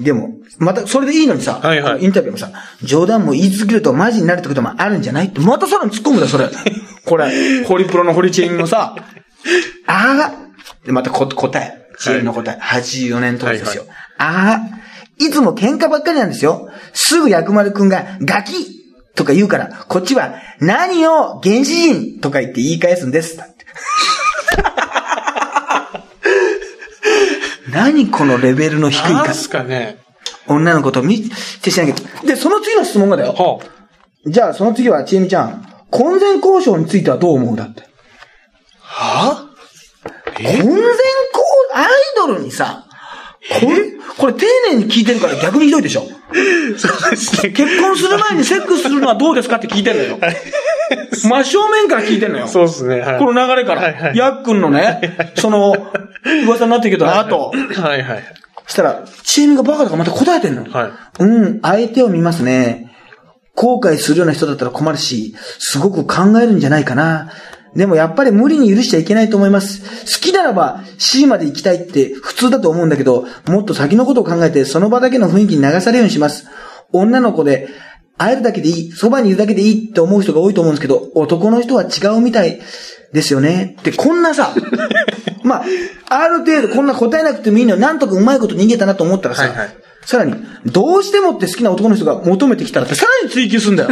[0.00, 2.50] でも、また、それでいいのにさ、はいはいインタビューもさ、
[2.82, 6.48] 冗談も言い続けるとマジになるってこともあるんじゃないって、またさらに突っ込むんだよ、それ。
[7.04, 8.94] これ、ホリプロのホリチェンもさ、
[9.86, 10.32] ああ、
[10.84, 13.84] で、またこ答え、チームの答え、84年当時ですよ。
[14.18, 14.76] ああ、
[15.18, 16.68] いつも喧嘩ばっかりなんですよ。
[16.92, 18.66] すぐ薬丸くんが、ガキ
[19.14, 23.36] とか言うから、こっちは、何よ、原始人とか言って言い返すんです。
[23.36, 23.56] だって
[27.76, 29.98] 何このレベルの低いかなんすかね。
[30.48, 31.28] 女の子と見
[31.62, 32.26] てしなきゃ。
[32.26, 33.34] で、その次の質問がだよ。
[33.34, 33.60] は
[34.24, 35.66] じゃあ、その次は、ちえみちゃん。
[35.90, 37.82] 婚前交渉についてはどう思うだって。
[38.98, 39.46] あ？
[39.46, 39.48] は
[40.36, 40.72] 婚前交、
[41.74, 42.86] アイドルにさ、
[43.60, 46.00] これ、これ丁寧に聞いてるから逆にひどいでしょ。
[46.78, 47.50] そうですね。
[47.50, 50.18] 結婚する前にセックスするのはどうですかって聞いてんのよ。
[51.14, 52.46] 真正面から聞いてんのよ。
[52.48, 53.00] そうですね。
[53.00, 53.18] はい。
[53.18, 53.82] この流れから。
[53.82, 55.74] はいはいやっくんのね、その、
[56.46, 58.24] 噂になってるけど、あと、はいはい。
[58.66, 60.64] そしたら、チームがバカだからまた答えてんの。
[60.70, 60.90] はい。
[61.20, 62.92] うん、相手を見ますね。
[63.54, 67.30] 後悔するような人だったら困るし、すごく考えるんじゃないかな。
[67.74, 69.82] でもやっぱり無理に許しちゃいけないと思います。
[70.14, 76.48] 好きならば C まで行きたいって普通だと思うんだけど、もっと先のことを考えてその場だけの雰囲気に流されるようにします。
[76.92, 77.68] 女の子で
[78.18, 82.60] 会えるだけでいい、そばにいるだけでいいって思う人が多いと思うんですけど、男の人は違うみたい
[83.12, 83.76] ですよね。
[83.80, 84.54] ってこんなさ、
[85.44, 85.64] まあ、
[86.08, 89.76] ある程度こんな答えなくてもいいのになんとかうまいこと逃げたなと思ったらさ、はいはい
[90.06, 93.88] さらに、どうしてもって好きな男の人が求めてきたらってさらに追求するんだよ。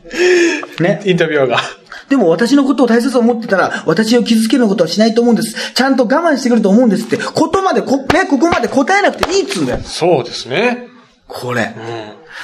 [0.80, 1.02] ね。
[1.04, 1.58] インタビュアーが。
[2.08, 5.74] でも私のことを大切と思ってたら、私を傷つけることはしないと思うんです。
[5.74, 9.80] ちゃんと我慢してくると思うんですって、ことまでこ、ね、ここまで答えなくていいっつうんだよ。
[9.84, 10.88] そうですね。
[11.28, 11.74] これ。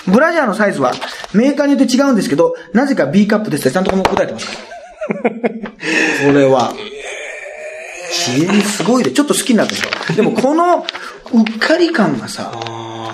[0.06, 0.92] ブラジャーのサイズは、
[1.32, 5.30] メーカーによって違うんですけど、なぜか B カップですってちゃんとこの答えてますから。
[6.26, 6.72] これは、
[8.10, 10.14] 知恵すごいで、ちょっと好きになったでしょ。
[10.14, 10.80] でもこの、う
[11.42, 12.52] っかり感がさ、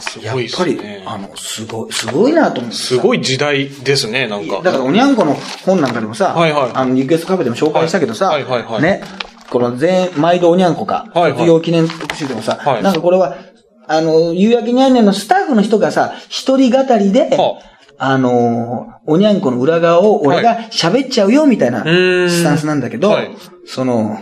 [0.00, 1.02] すやっごいですぱり、ね。
[1.06, 2.84] あの、すごい、すごいなと思ってさ。
[2.84, 4.60] すごい時代ですね、なんか。
[4.62, 5.34] だから、おにゃんこの
[5.64, 9.02] 本なんかでもさ、はいはいあの、リクエストカフェでも紹介したけどさ、はいはいはいはいね、
[9.50, 13.36] この全、毎度おにゃんこか、はいはい卒業記念特集でもさ、はいなんかこれは、
[13.86, 17.58] あの、夕焼けにゃんねんのスタッフの人がさ、一人語りで、は
[17.98, 18.18] あ。
[18.18, 23.36] のーおにゃんこの裏側を俺が喋っちゃうよみたいなスタンスなんだけど、はい。
[23.66, 24.16] その、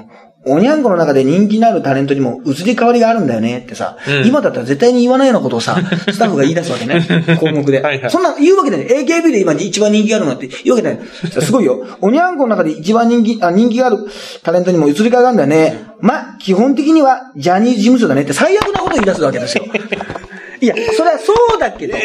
[0.45, 5.77] おにゃんこの中で人気のあるタレントにも移り変わりがあるんだよねってさ、うん今だったら絶対に言わないようなことをさ、
[6.11, 7.05] スタッフが言い出すわけね。
[7.39, 7.81] 項目で。
[7.81, 8.87] はいはいそんな言うわけない。
[8.87, 10.99] AKB で今一番人気があるのって言うわけない。
[11.41, 11.85] すごいよ。
[12.01, 13.99] おにゃんこの中で一番人気、あ、人気がある
[14.43, 15.85] タレントにも移り変わりがあるんだよね。
[16.01, 19.65] ま、基本的にはジャニーズ事務所だねって最悪なことを言い出すわけですよ。
[20.61, 21.97] いや、それはそうだけど、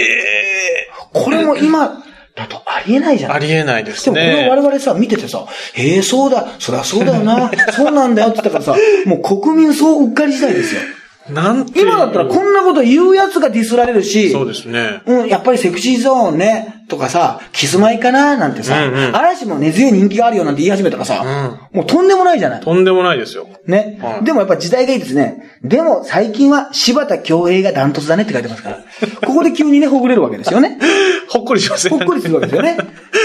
[1.14, 2.04] これも今
[2.38, 3.34] だとありえないじゃん。
[3.34, 4.52] ありえないでですもこれねを。
[4.52, 10.82] 我々さ、見ててさ、へえ、そうだ、そりゃそうだよな、 そうなんだよって言ったからさ、もう国民そううっかり時代ですよ。
[11.30, 15.02] なん今だったらこんなこと言うやつがディスられるし、そうですね。
[15.08, 22.62] うん、やっぱりセクシーゾーンね、とかさ、キスマイかななんてさ、うんうん嵐も根強い人気があるよなんて言い始めたらさ、もうとんでもないじゃない。
[22.62, 23.48] とんでもないですよ。
[23.66, 25.44] ね、はいでもやっぱ時代がいいですね。
[25.64, 28.78] でも最近は柴田恭平がダントツだねって書いてますから。
[29.26, 30.78] ここで急にね、ほぐれるわけですよね。
[31.28, 31.98] ほっこりしますね。
[31.98, 32.78] ほっこりするわけですよね。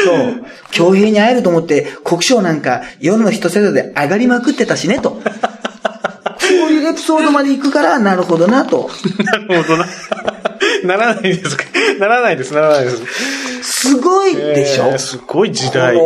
[0.05, 0.44] そう。
[0.72, 5.20] 恭平に会えると思って、国章なんか夜の一世代で上がりまくってたしね、と。
[6.53, 8.90] こういうレエピソードまで行くから、なるほどなと。
[9.48, 9.87] なるほどな。
[10.85, 11.64] ならないですか？
[11.98, 13.03] ならないです、ならないです。
[13.62, 15.96] すごいでしょ、えーすごい時代。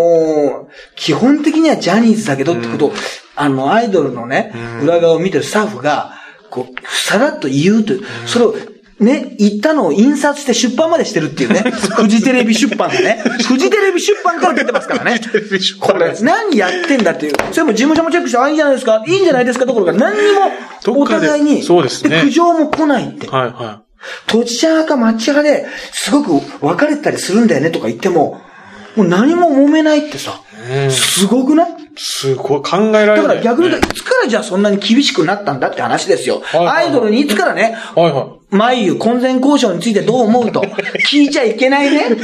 [0.94, 2.94] 基本的にはジャニーズだけどってことを、
[3.34, 6.12] あの、アイドルのね、裏側を見てるスタッフが、
[6.50, 8.54] こう、さらっと言うという、それを、
[8.98, 11.60] ね、言ったのを印刷して出版までしてるっていうね。
[11.96, 13.22] フジテレビ出版がね。
[13.46, 15.20] フジテレビ出版から出てますからね。
[15.80, 17.34] これ、何やってんだっていう。
[17.52, 20.50] それも事務所もチェックして、あ、いいんじゃないですかいいんじゃないですかどころか、何にも、
[21.02, 23.26] お互いに、そうですね苦情も来ないって。
[23.28, 23.82] はいは
[24.26, 28.40] 土地茶派か抹茶派で、すごく分かれたりするんだよねとか言っても、
[28.96, 30.40] もう何も揉めないってさ、
[30.90, 31.70] すごくない？
[31.72, 31.74] い。
[31.98, 33.36] すごい、考えられだかない。
[33.38, 36.40] ら逆に言うと、いつからじゃあそんなに厳しくなったんだって話ですよ。
[36.44, 40.60] はいはいアイドルにいつからね、はいは眉混然交渉についてどう思うと、
[41.10, 42.16] 聞いちゃいけないね。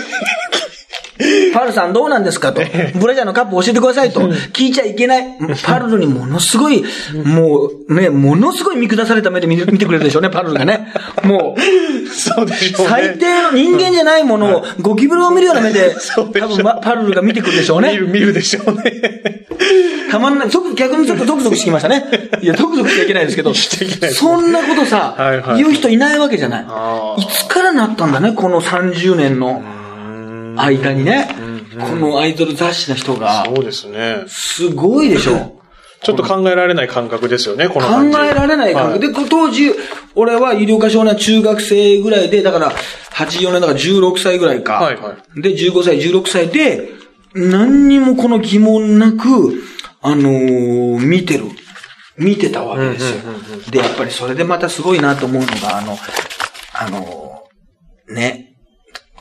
[1.53, 2.53] パルさんどうなんですか？
[2.53, 2.63] と。
[2.99, 4.21] ブラジャーのカップ教えてくださいと。
[4.23, 5.39] 聞いちゃいけない。
[5.65, 6.85] パルルにものすごい、
[7.25, 10.93] もうね、ものすごい見下された目で見てくれるでしょうね、パルルがね。
[11.23, 12.07] もう、い。
[12.09, 12.91] そうでしょうね。
[12.91, 17.93] 最低の人間じゃないものをゴキブリを見るような目で、多分まパルルが見てくるでしょうね。
[17.93, 19.47] 見る、見るでしょうね。
[20.11, 20.51] たまんない。
[20.51, 22.05] そ逆にちょっとゾクゾクしてきましたね。
[22.41, 23.53] いや、ゾクゾクしちゃいけないですけど。
[23.55, 25.15] そんなことさ、
[25.57, 27.23] 言う人いないわけじゃない。
[27.23, 29.63] いつからなったんだね、この30年の
[30.57, 31.29] 間にね。
[31.79, 33.45] このアイドル雑誌の人が。
[33.47, 34.25] そうですね。
[34.29, 35.59] すごいでしょ。
[36.03, 38.19] ちょっと考えられない感覚ですよね、この考。
[38.25, 39.07] えられない感覚。
[39.07, 39.73] はで、当時、
[40.17, 42.73] 俺は医療科少年中学生ぐらいで、だから、
[43.13, 44.75] 84年だから16歳ぐらいか。
[44.75, 46.91] はいはで、15歳、16歳で、
[47.35, 49.63] 何にもこの疑問なく、
[50.03, 51.45] あのー見てる。
[52.19, 53.21] 見てたわけですよ。
[53.71, 55.99] で、やっぱりそれでまたすごいなと思うのが、あの、
[56.75, 58.52] あのーね、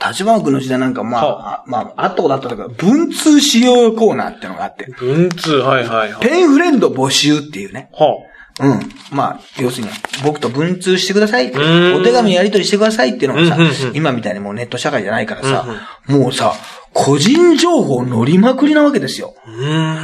[0.08, 6.26] 立花君の時代なんか、まあ、あまあ、あったことあったけど、文通使用コーナーってのがあって、文通、はいはいはい。
[6.26, 7.90] ペンフレンド募集っていうね。
[7.92, 8.16] は
[8.60, 8.80] うん。
[9.10, 9.92] まあ、要するに、
[10.24, 15.66] 僕と文通してくださいお手紙やり取りしてくださいっていうのがさうんうんうん、今みたいにもうネット社会じゃないからさ、
[16.06, 16.52] もうさ、
[16.94, 19.34] 個人情報乗りまくりなわけですよ。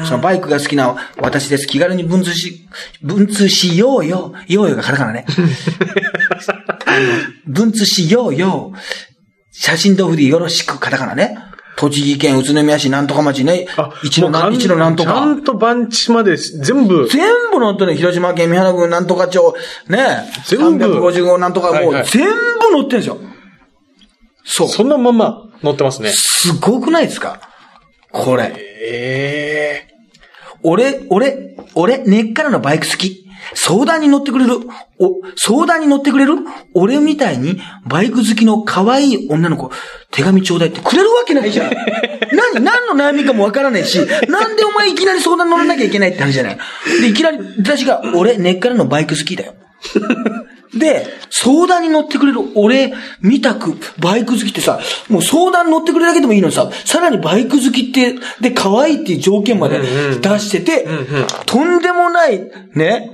[0.07, 1.67] そのバイクが好きな私です。
[1.67, 2.67] 気軽に文通し、
[3.03, 4.33] 文通しようよ。
[4.49, 5.27] ようよがカタカナね。
[7.47, 8.73] 文通しようよ。
[9.61, 11.37] 写真と振りよろしくカタカナね。
[11.77, 13.67] 栃木県宇都宮市なんとか町ね。
[14.05, 15.13] 一のな一のなんとか。
[15.13, 17.09] ちゃんと番地まで全部。
[17.09, 17.21] 全
[17.53, 17.97] 部載ってるね。
[17.97, 19.55] 広島県三原郡なんとか町、
[19.89, 20.31] ね。
[20.47, 23.19] 全部350号なんとか、もはいはいう全部載ってるんですよ。
[24.45, 24.69] そう。
[24.69, 26.11] そのまま乗ってますね。
[26.11, 27.41] すごくないですか？
[28.13, 28.55] これ。
[28.57, 29.95] ええ
[30.63, 33.28] 俺、俺、俺、根っからのバイク好き。
[33.55, 34.55] 相談に乗ってくれる。
[34.99, 36.35] お、相談に乗ってくれる？
[36.75, 39.71] 俺みたいにバイク好きの可愛い女の子、
[40.11, 41.71] 手紙ちょうだいってくれるわけないじゃん。
[42.55, 43.99] 何、何の悩みかもわからないし、
[44.29, 46.59] なんでお前いきなり相談乗らなきゃいけないって話じゃない。
[47.01, 49.55] で、いきなり、私が、俺、根っからのバイク好きだよ。
[50.75, 59.79] で、相談に乗ってくれる俺、みたく、バイク好きってさ、もう相談乗ってくれるだけでもいいのにさ、さらにバイク好きって、で、可愛いっていう条件まで
[60.21, 60.87] 出してて、
[61.47, 62.41] とんでもない、
[62.75, 63.11] ね、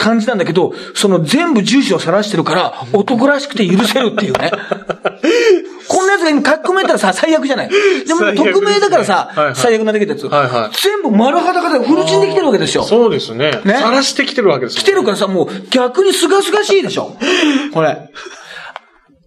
[0.00, 4.50] 感じなんだけど、その全部住所を晒してるから、男らしくて許せるっていうね。
[5.88, 7.68] こんなやつが今書き込めたらさ、最悪じゃない。
[8.06, 10.26] でも、匿名だからさ、はいはい最悪なだけってやつ。
[10.26, 12.82] はいはい全部丸裸でフルチンできてるわけですよ。
[12.84, 13.60] そうですね。
[13.64, 17.16] ね晒してきてるわけです来てるからさ、もう逆に清々しいでしょ。
[17.74, 18.10] これ。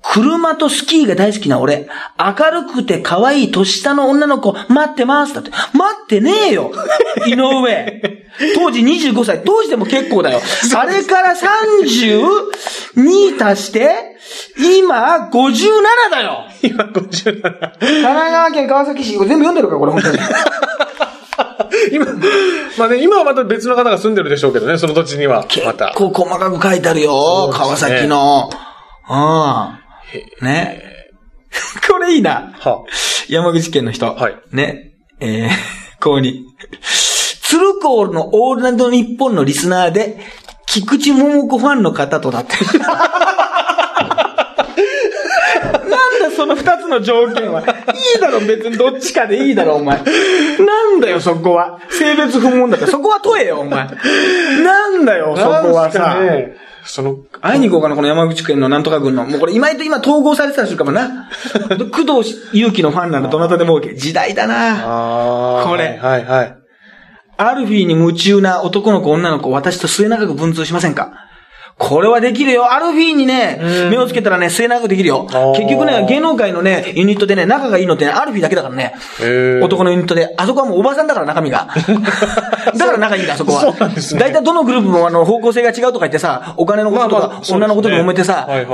[0.02, 1.88] 車とスキーが大好きな俺、
[2.20, 5.34] 明るくて可愛い年下の女の子待ってます。
[5.34, 6.72] だって、待ってねえよ
[7.26, 8.23] 井上。
[8.56, 9.44] 当時25歳。
[9.44, 10.42] 当時でも結構だよ。
[10.76, 14.18] あれから32足して、
[14.58, 17.42] 今57だよ今57。
[17.42, 17.44] 神
[18.02, 20.18] 奈川県川崎市、これ全部読んでるから、これ本当に。
[21.92, 22.06] 今、
[22.78, 25.46] まあね、今はまた別の方が住んでるでしょうけどね、その土地には。
[25.66, 25.94] また。
[25.96, 28.50] こう細かく書いてあるよ、ね川崎の。
[29.10, 30.46] うん。
[30.46, 30.94] ね。
[31.88, 32.54] これいいな。
[32.60, 32.84] は
[33.30, 34.14] 山口県の人。
[34.14, 34.94] はいね。
[35.20, 35.50] えー、
[36.02, 36.46] こうに。
[37.54, 40.18] 鶴光のオールナイトニッポンのリスナーで、
[40.66, 42.54] 菊池桃子ファンの方とだって。
[42.80, 42.88] な
[46.10, 47.62] んだその二つの条件は。
[47.62, 47.66] い
[48.18, 50.02] いだろ、別にどっちかでいいだろ、お前。
[50.02, 50.04] な
[50.96, 51.80] んだよ、そこは。
[51.92, 52.88] 性別不問だって。
[52.88, 53.88] そこは問えよ、お前。
[54.64, 56.22] なんだよ、そこはさ。
[56.22, 59.26] ね、その、会いに行こうかな、この山口県のなんとか郡の。
[59.26, 61.30] もうこれ今と今統合されてたりするかもな。
[61.92, 63.96] 工藤祐樹のファンならどなたでも OK。
[63.96, 65.66] 時代だな。
[65.68, 66.63] これはいはいはい。
[67.38, 71.14] アルフィーに夢中な男の子女の子、私と末永く文通しませんか？
[71.78, 72.72] これはできるよ。
[72.72, 73.60] アルフィーにね、
[73.90, 75.28] 目をつけたらね、末永くできるよ。
[75.58, 78.94] 結局ね、芸能界のね、ユニットでね、仲がいいのってね、アルフィーだけだからね。
[79.64, 80.34] 男のユニットで。
[80.38, 81.68] あそこはもうおばさんだから、中身が。
[82.78, 83.62] だから仲いいんだ、あそこは。
[83.62, 84.20] そうなんですね。
[84.22, 88.68] 大体どのグループもあの、方向性が違うとか言ってさ、お金のこととか、女のことで揉めてさ、アル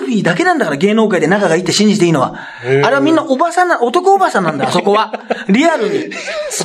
[0.00, 2.34] フィーだけなんだから芸能界で仲がいいって信じていいのは。
[2.64, 5.12] あれはみんなおばさんな、男おばさんなんだ、あそこは。
[5.48, 6.10] リアルに。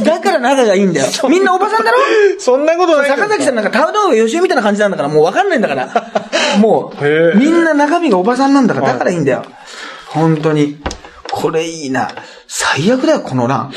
[0.06, 1.08] だから仲がいいんだよ。
[1.30, 1.98] みんなおばさんだろ？
[2.40, 3.10] そんなことない。
[3.10, 5.79] 坂崎さんなんか田上義雄みたいな感じなんだから、もうわかんないんだから。
[6.60, 9.44] もう、みんな中身がおばさんなんだから、だからいいんだよ。
[10.08, 10.78] 本当に。
[11.32, 12.10] これいいな。
[12.48, 13.72] 最悪だよ、この欄。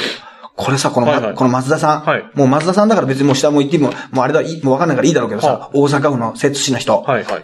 [0.57, 2.01] これさ、この、はいはい、この松田さん。
[2.03, 7.01] はい、もう松田さんだから別にもう下も行っても、もうあれだ、もうわかんないからいいだろうけどさ、はい、大阪府の摂津市の人。
[7.01, 7.43] はいはい。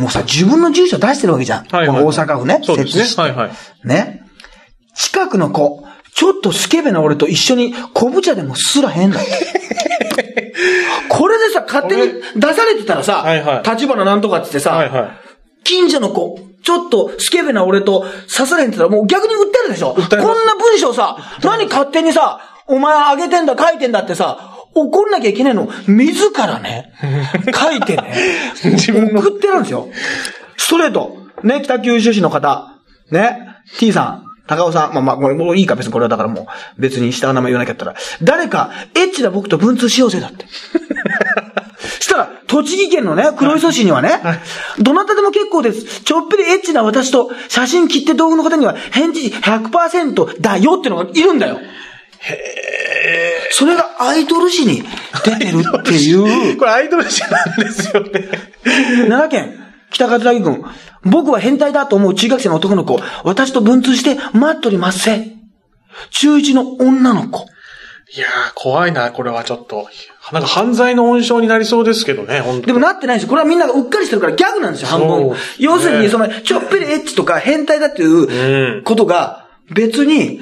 [0.00, 1.64] もうさ、自分の住所出してるわけじゃん。
[1.66, 2.60] はいはい、この大阪府ね。
[2.62, 3.18] 摂津市。
[3.18, 3.50] はいはい。
[3.84, 4.22] ね。
[4.94, 9.26] 近くの子、ちょっとスケベな俺と一緒に昆布茶でもすらへんだよ。
[11.08, 13.24] これでさ、勝手に出されてたらさ、
[13.64, 15.10] 立花なんとかってってさ、はいはい、
[15.64, 18.00] 近所の子、ちょっとスケベな俺と
[18.32, 25.68] 刺されへんって言ったらもう逆に訴えるでしょこんな文章さ、何勝手にさ、お前あげてんだ書いてんだってさ、怒んなきゃいけないの。
[25.86, 26.92] 自らね、
[27.54, 28.14] 書いてね、
[28.64, 29.88] 自分送ってるんですよ。
[30.56, 31.16] ストレート。
[31.42, 32.78] ね、北九州市の方。
[33.10, 34.31] ね、T さん。
[34.56, 40.46] 高尾さん、まあまあ、これもういいか別にこれはだからもう、別に下の名前言わなきゃったら、誰か、エッチな僕と文通しようぜだって。
[42.00, 46.02] したら、栃木県のね、黒磯市にはね、はい、どなたでも結構です。
[46.02, 51.58] ちょっぴりエッチな私と写真切って道具の方には返事100%だよってのがいるんだよ。
[52.24, 52.62] へ
[53.50, 54.82] それがアイドル誌に
[55.24, 56.56] 出てるっていう。
[56.58, 58.28] これアイドル誌なんですよね。
[59.08, 59.61] 奈良県、
[59.92, 60.64] 北葛城郡。
[61.04, 63.00] 僕は変態だと思う中学生の男の子。
[63.24, 65.32] 私と文通して待っとりますせ。
[66.10, 67.46] 中一の女の子。
[68.14, 69.88] いやー、怖いな、これはちょっと。
[70.32, 75.34] なんか犯罪の温床になりそうですけどね、本当でもなってないし、これはみんながうっかりしてるからギャグなんですよ、半分。
[75.58, 80.38] 要するに、その、ちょっぴりエッチとか変態だっていうことが、別に、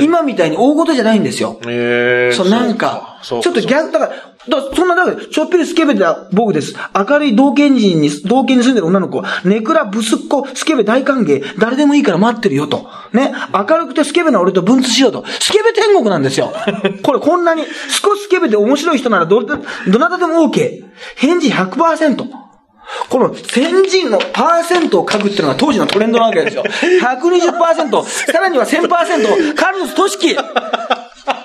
[0.00, 1.58] 今みたいに大事じゃないんですよ。
[1.66, 4.12] えー、そう、なんか、ちょっとギャグ、だから、
[4.48, 6.74] だそんな、だから、ちょっぴりスケベだ僕です。
[6.94, 12.88] 明るい同県人に、同県に住んでる女の子、ネクラブスッコ、スケベ大歓迎、誰でもいいから待ってるよと。
[13.12, 15.24] ね、明るくてスケベな俺と分通しようと。
[15.26, 16.52] スケベ天国なんですよ。
[17.02, 19.56] これこんなに、少しスケベで面白い人ならど、ど
[19.98, 20.84] なたでも OK。
[21.16, 22.42] 返事100%。
[23.08, 26.64] この先人のパーセントを書くっていうのが当時のトレンドなわけですよ。
[26.64, 30.36] 120%、さらには1000%、カルロス・トシキ。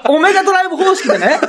[0.09, 1.39] オメガドライブ方式でね、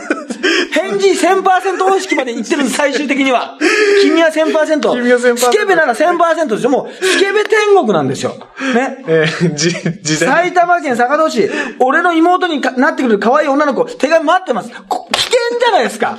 [0.73, 3.59] 返事1000%方式まで行ってるんです、最終的には。
[4.03, 4.93] 君は1000%。
[4.93, 5.37] 君は1000%。
[5.37, 6.71] スケベなら1000%ですよ。
[6.71, 8.35] もう、スケベ天国なんですよ。
[8.75, 9.05] ね。
[9.07, 14.69] えー、じ、時埼玉県坂戸市、俺の妹になってくる可愛い女の子、手紙待ってます。
[14.69, 14.81] 危険
[15.61, 16.19] じゃないですか。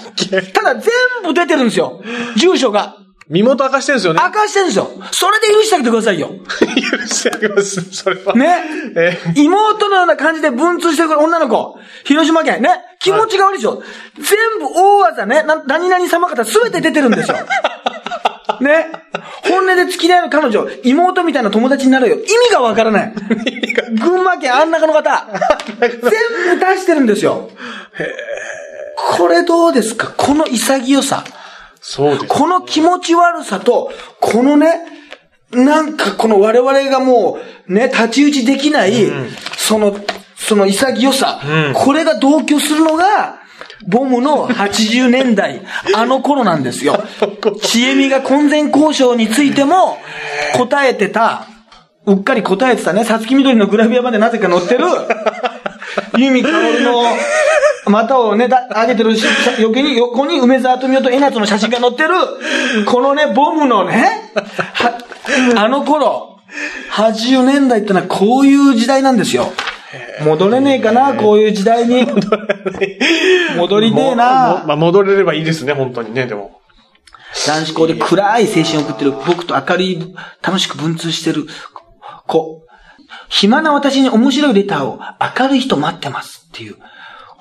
[0.53, 0.83] ただ全
[1.23, 2.01] 部出てるんですよ。
[2.35, 2.95] 住所が。
[3.29, 4.21] 身元明かしてるんですよね。
[4.23, 4.89] 明かしてるんですよ。
[5.11, 6.29] それで許してあげてくださいよ。
[6.49, 8.33] 許してあげます、それは。
[8.33, 8.63] ね。
[8.95, 11.77] えー、妹のような感じで文通してくる女の子。
[12.05, 12.63] 広島県。
[12.63, 12.88] ね。
[12.99, 13.77] 気持ちが悪いでしょ。
[13.77, 13.87] はい、
[14.21, 15.43] 全部大技ね。
[15.43, 17.37] な、何々様方すべて出てるんですよ。
[18.61, 18.87] ね。
[19.43, 22.15] 本音で付き合える彼女、妹みたいな友達になるよ。
[22.15, 23.13] 意味がわからない。
[24.01, 25.25] 群馬県あん中の方。
[25.79, 27.49] 全部出してるんですよ。
[27.97, 28.13] へ
[29.17, 30.13] これどうですか？
[30.17, 31.23] この潔さ。
[31.81, 34.81] そうです、ね、この気持ち悪さと、このね、
[35.51, 39.95] なんかこの我々がもう、ね、太刀打ちできない、うん、その、
[40.49, 43.37] その潔さ、うん、これが同居するのが、
[43.87, 45.61] ボムの80年代、
[45.95, 47.03] あの頃なんですよ。
[47.61, 49.99] ちえみが婚前交渉についても
[50.57, 51.45] 答えてた、
[52.07, 54.85] うっかり答えてたね、さつきみどりのグラビアまでなぜか載ってる、
[56.17, 57.03] ユミカオルの
[57.85, 59.11] 股をね、上げてる
[59.59, 64.31] 余計に横に梅沢富美男と江夏の写真が載ってる、このね、ボムのね、
[65.55, 66.39] あの頃、
[66.91, 69.51] 80年代ってのはこういう時代なんですよ。
[70.23, 72.05] 戻れねえかな、こういう時代に。
[73.57, 74.63] 戻りねえな。
[74.65, 76.59] まあ、戻れればいいですね、本当にね、でも。
[77.47, 81.47] 男子校で暗い青春を送ってる僕と明るい、楽しく文通してる
[82.27, 82.63] 子。
[83.27, 84.99] 暇な私に面白いレターを
[85.39, 86.77] 明るい人待ってますっていう。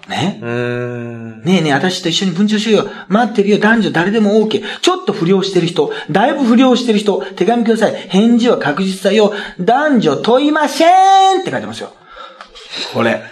[0.09, 0.39] ね？
[1.45, 2.91] ねえねえ、私と一緒に文通しようよ。
[3.09, 4.63] 待ってるよ、男女誰でも OK。
[4.81, 7.95] ちょっと不良してる人、だいぶ不良してる人、手紙ください。
[8.09, 9.33] 返事は確実だよ。
[9.61, 10.87] 男女問いませ
[11.35, 11.93] んって書いてますよ。
[12.93, 13.23] これ。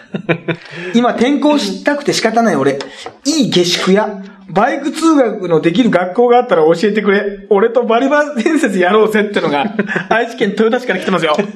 [0.95, 2.79] 今転校したくて仕方ない俺。
[3.25, 7.47] いい下宿や、バイク通学のできる学校があったら教えてくれ。
[7.51, 9.75] 俺とバリバリ伝説やろうぜってのが、
[10.09, 11.37] 愛知県豊田市から来てますよ。
[11.37, 11.47] いや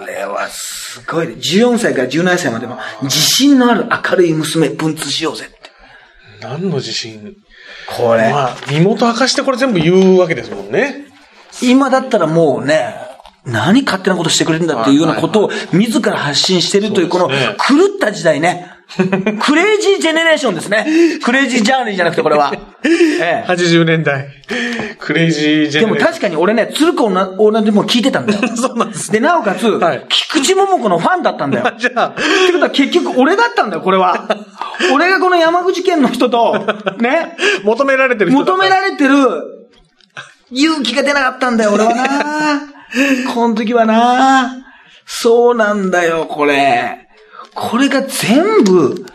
[0.00, 1.34] これはすごいね。
[1.34, 5.54] 14歳から17歳までも、自信のある明るい娘、文通しようぜって。
[6.40, 7.36] 何の自信？
[7.86, 8.30] これ。
[8.30, 11.06] まあ、身元明かしてこれ全部言うわけですもんね。
[11.62, 12.94] 今だったらもうね、
[13.46, 17.34] 何勝手なことしてくれるんだっていうようなことを自ら発信してるという、この狂
[17.96, 18.70] った時代ね。
[19.40, 20.86] クレイジージェネレーションですね。
[21.22, 22.52] クレイジージャーニーじゃなくてこれは。
[22.84, 23.50] ええ。
[23.50, 24.28] 80年代。
[24.98, 28.40] クレイジージェでもネレーション確かに俺ね、鶴子な同じも聞いてたんだよ。
[28.56, 31.72] そうなんですで、なおかつ、はい菊池桃子のファンだったんだよ。
[31.78, 32.22] じゃあ、って
[32.52, 34.28] ことは結局俺だったんだよ、これは。
[34.92, 36.66] 俺がこの山口県の人と、
[36.98, 39.16] ね、求められてる人求められてる
[40.50, 42.73] 勇気が出なかったんだよ、俺はな。
[43.34, 44.64] この時はな。
[45.06, 47.08] そうなんだよ、これ。
[47.54, 49.06] これが全部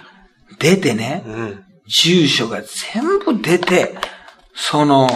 [0.59, 1.63] 出てね、うん。
[1.87, 3.95] 住所が全部出て、
[4.53, 5.09] その、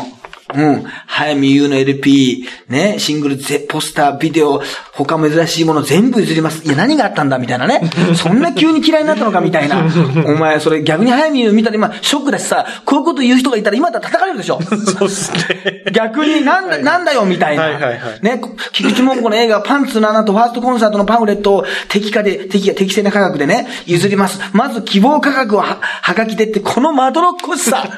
[0.56, 0.84] うん。
[1.08, 4.62] 早見優の LP、ね、シングルゼ、ポスター、ビデオ、
[4.94, 6.64] 他珍しいもの全部譲ります。
[6.66, 7.82] いや、何があったんだみたいなね。
[8.16, 9.84] そんな急に嫌いになったのかみたいな。
[10.26, 14.60] お前、それ逆に早見優見たら今、ショックだしさ、こういうこと言う人がいたら今だったら叩かれるでしょ。
[14.62, 15.73] そうですね。
[15.92, 17.64] 逆になんだ、なんだよみたいな。
[17.64, 24.40] はいはいはいね、菊池桃子の映画パンツの穴とファーストコンサートのパンフレットを適価で、適価、適正な価格でね、譲ります。
[24.54, 27.90] まず希望価格をは、はがきでって、このまどろっこしさ。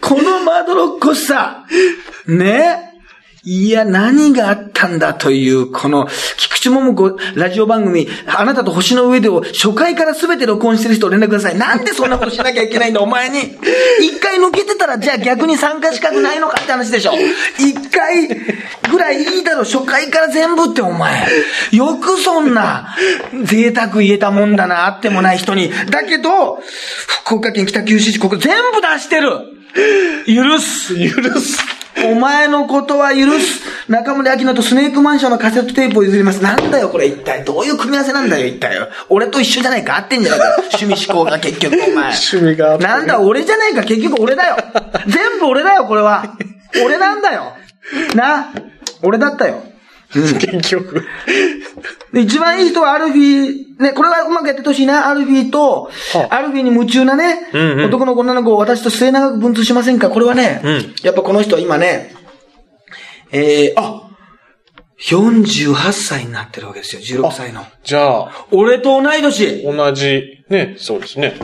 [0.00, 1.64] このまどろっこしさ。
[2.26, 2.93] ね。
[3.46, 11.58] いや、何があったんだという、この、菊池桃子ラジオ番組、あなたと星の上でを初回から全て録音してる人連絡ください。
[11.58, 13.58] なんでそんなことしなきゃいけないんだ、お前に。
[14.00, 17.12] 一回抜けてたら、じゃあ逆に参加資格ないのかって話でしょ。
[17.58, 18.28] 一回
[18.90, 21.26] ぐらいいいだろ、初回から全部ってお前。
[21.70, 22.96] よくそんな、
[23.42, 25.70] 贅沢言えたもんだな、あってもない人に。
[25.90, 26.60] だけど、
[27.24, 29.32] 福岡県北九州市、ここ全部出してる。
[30.26, 30.94] 許す。
[30.96, 31.83] 許す。
[32.02, 33.62] お前のことは許す。
[33.88, 36.42] 中森明菜とスネークマンションのカセットテープを譲ります。
[36.42, 37.44] なんだよ、これ一体。
[37.44, 38.76] どういう組み合わせなんだよ、一体。
[39.08, 40.56] 俺と一緒じゃないか合ってんじゃないか。
[40.72, 41.88] 趣味思考が結局、お前。
[41.88, 44.56] 趣味がなんだ、俺じゃないか、結局俺だよ。
[45.06, 46.36] 全部俺だよ、これは。
[46.84, 47.52] 俺なんだよ。
[48.14, 48.52] な。
[49.02, 49.62] 俺だったよ。
[50.14, 51.04] 結局。
[52.12, 55.08] で一番いい人はアルフィー、ね、これはうまくやっててほしいな。
[55.08, 62.14] アルフィーと、はあアルフィーに夢中なね、うんうん男の子女の子を私と末永く文通しませんかこれはね、うんやっぱこの人は今ね、
[63.32, 64.10] えー、あ、
[65.00, 67.64] 48歳になってるわけですよ、16歳の。
[67.82, 69.62] じゃあ、俺と同い年。
[69.64, 71.34] 同じ、ね、そうですね。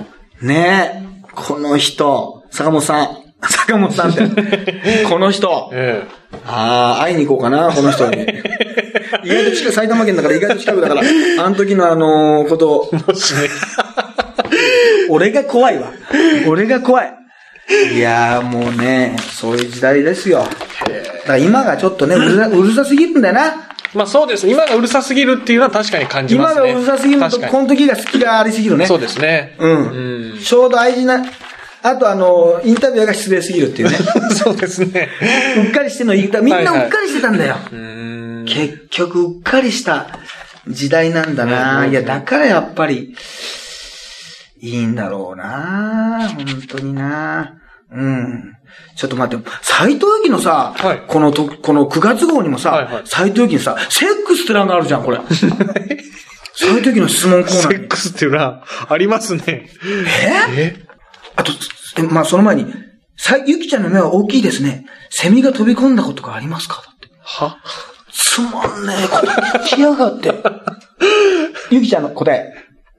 [0.41, 3.17] ねえ、この人、坂本さん。
[3.43, 5.05] 坂本さんって。
[5.11, 5.71] この人。
[5.73, 6.05] え
[6.47, 8.23] ああ、会いに行こうかな、この人に。
[9.25, 11.03] 意外と近く、埼玉県だから意外と近くだから、
[11.39, 12.91] あの時のあのこと。
[15.11, 15.93] 俺が怖いわ。
[16.47, 17.15] 俺が怖い。
[17.95, 20.41] いやーもうね、そういう時代ですよ。
[20.41, 20.53] だか
[21.27, 23.55] ら今がちょっとね、 うるさうるさすぎるんだよな。
[23.95, 24.49] まあそうです。
[24.49, 26.71] 今がうるさすぎるっていうのは確かに感じますね。
[26.71, 28.85] 今がうるさすぎるのと、この時が好きがありすぎるね。
[28.85, 28.89] に。
[28.89, 29.55] そうですね。
[29.59, 30.39] うん。
[30.45, 31.25] ちょうど大事な、
[31.83, 33.97] あとあの、インタビュアーが失礼すぎるっていうね。
[34.37, 35.09] そうですね。
[35.57, 37.57] うっかりしてんの言いたみんなはいはいうっかりしてたんだよ。
[37.73, 38.45] うーん。
[38.47, 40.07] 結局、うっかりした
[40.69, 41.85] 時代なんだな。
[41.85, 43.15] うんいや、だからやっぱり、
[44.61, 46.31] いいんだろうな。
[46.37, 47.55] 本当にな。
[47.93, 48.57] うん。
[48.95, 55.19] ちょっと待って、斎藤由貴のさ、はいこのと、この9月号にもさ、はいはい斎藤由貴にさ、セックスって欄があるじゃん、これ。
[55.29, 55.49] 斎
[56.75, 57.75] 藤由貴の質問コーナーに。
[57.79, 59.43] セックスっていうのは、ありますね。
[59.47, 59.67] え？
[60.57, 60.90] え？
[61.41, 61.53] あと、
[61.99, 62.67] えまあ、その前に、
[63.17, 64.85] さゆきちゃんの目は大きいですね。
[65.09, 66.83] セミが飛び込んだことがありますか？
[66.87, 67.09] だって。
[67.23, 67.57] は？
[68.13, 70.35] つまんねえこと聞きやがって。
[71.71, 72.53] ゆきちゃんの答え。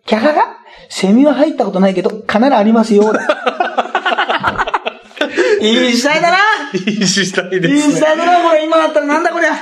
[0.05, 0.57] キャハハ？
[0.89, 3.13] セミは入ったことないけど、必ずありますよ。
[5.61, 6.37] いい時代だな
[6.73, 7.93] いい時代でいいすね。
[7.93, 8.65] 時代だな、これ。
[8.65, 9.53] 今だったらなんだこりゃ。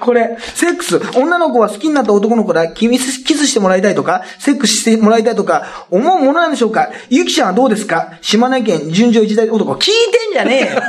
[0.00, 0.98] これ、セックス。
[1.14, 2.68] 女の子は好きになった男の子だ。
[2.68, 6.90] キスキスしてもらいたいとか、セックスしてもらいたいとか、思うものなんでしょうか？
[7.08, 8.18] ゆきちゃんはどうですか？
[8.20, 9.72] 島根県純情一代男。
[9.72, 9.90] 聞いて
[10.30, 10.82] んじゃねえよ。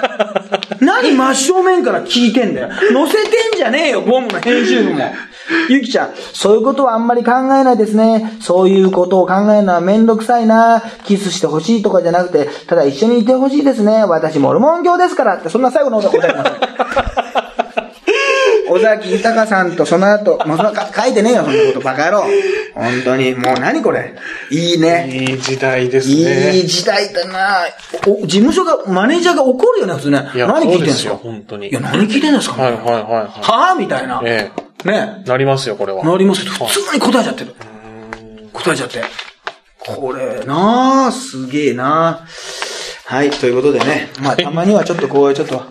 [0.81, 2.69] 何真正面から聞いてんだよ。
[2.69, 4.99] 載せてんじゃねえよ、ボムの編集部も。
[5.67, 8.37] ゆきちゃん、そういうことはあんまり考えないですね。
[8.41, 10.81] そういうことを考えるのはめんどくさいな。
[11.05, 14.05] キスしてほしいとかじゃなくて、ただ一緒にいてほしいですね。
[14.05, 16.49] 私モルモン教ですからって、そんな最後のことは答えてませ
[17.25, 17.28] ん。
[18.69, 22.23] 尾崎豊さんとその後、もうそんなか書いてねえよ、そんなこと、バカ野郎。
[22.75, 24.15] 本当に、もう何これ。
[24.51, 25.09] いいね。
[25.11, 26.57] いい時代ですいね。
[26.57, 27.61] い時代だな
[28.07, 30.29] お事務所が、マネージャーが怒るよね、普通ね。
[30.33, 34.21] いや何聞いてんですよ本当にいや、何聞いてんですかはいはいはいははぁみたいな。
[34.21, 34.21] い。
[34.25, 34.51] え
[34.85, 35.29] ねえ。
[35.29, 36.03] なりますよ、これは。
[36.03, 37.53] なります普通に答えちゃってる。
[38.53, 39.03] 答えちゃって。
[39.85, 42.25] これなあすげえな
[43.05, 44.09] はい、ということでね。
[44.21, 45.63] まあ、たまにはちょっとこう、ちょっと、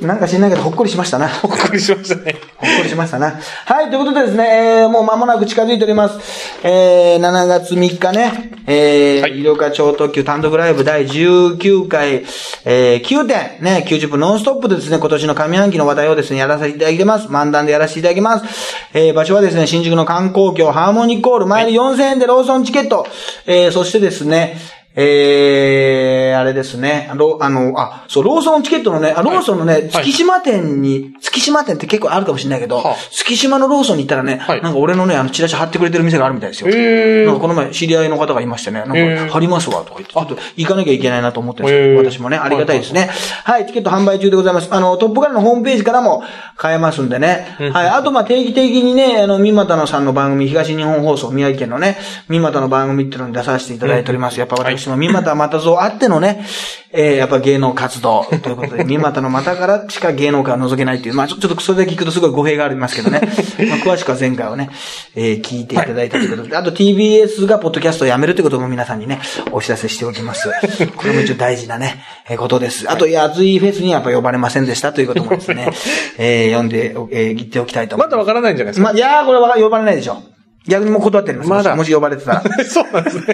[0.00, 1.28] なんか知んないけど、ほっこりしましたな。
[1.28, 2.36] ほっこりしましたね。
[2.56, 3.38] ほっこりしましたな。
[3.64, 6.18] はい、ということでですね、えーもう間もなく近づいております。
[6.62, 12.24] えー、7月3日ね、えー、はい医療科超特急単独ライブ第19回、
[12.64, 17.28] えー、9点、ね、90分ノンストップでですね、今年の上半期の話題をですね、やらせていただいてます。
[17.28, 18.46] 漫談でやらせていただきます。
[18.94, 23.06] えー、場所はですね、新宿の観光協ハーモニックホール、前で4000円でローソンチケット、
[23.46, 24.56] えー、そしてですね、
[24.98, 27.10] えー、あれですね。
[27.14, 29.88] ロあの、あ、そう、ローソンチケットのね、あローソンのね、はい。
[29.90, 32.96] 月島店に、月島店って結構あるかもしれないけど、はあ。
[33.10, 34.62] 月島のローソンに行ったらね、はい。
[34.62, 36.70] なんか俺のね、あの、チラシ貼ってくれてる店があるみたいですよ。
[36.70, 37.26] へー。
[37.26, 41.96] なんかこの前、知り合いの方がいましてね、なんか、貼りますわ、とか言って、ちょっと行かなきゃいけないなと思ってるんです。
[41.96, 43.10] けど、私もね、ありがたいですね。
[43.44, 44.68] はい、チケット販売中でございます。
[44.70, 46.24] あの、トップガラのホームページからも
[46.56, 47.54] 買えますんでね。
[47.58, 54.40] はい、あと、ま、定期的にね、あの、三股野さんの番組、東日本放送、宮城県のね、三股の番組っていうのに出させていただいております。
[54.40, 56.44] やっぱ私も三股又蔵あってのね、
[56.92, 63.20] えー、やっぱ芸能活動ということで、 三股の股からしか芸能界を覗けないっていう、まあちょっとそれだけ聞くとすごい語弊がありますけどね。
[63.68, 64.70] まあ詳しくは前回をね、
[65.14, 69.20] えー、聞いていただいたということで、あと TBS がポッドキャストをやめるということも皆さんにね、
[69.52, 70.48] お知らせしておきます。
[70.96, 72.86] これも一応大事なね、えーことです。
[72.90, 75.70] あと、いや、熱いフェスにやっぱ呼ばれませんでしたということもですね、
[76.18, 78.16] えー、読んで、えー、言っておきたいと思います。
[78.16, 78.84] まだわからないんじゃないですか？
[78.84, 80.22] まあ、いやー、これは呼ばれないでしょ。
[80.68, 82.42] 逆にもう断ってるんですまだもし呼ばれてたら。
[82.68, 83.24] そうなんですね。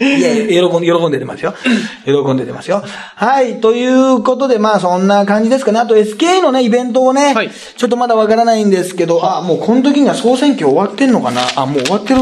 [0.00, 1.54] いやいや、喜んで、喜んで出ますよ。
[2.04, 2.82] 喜んで出ますよ。
[3.14, 3.60] はい。
[3.60, 5.80] ということで、まあ、そんな感じですかね。
[5.80, 11.42] あと、SK のね、イベントをね、はいちょっとまだわからないんですけど、あ、もうこの時には総選挙終わってんのかな？
[11.56, 12.20] あ、もう終わってる、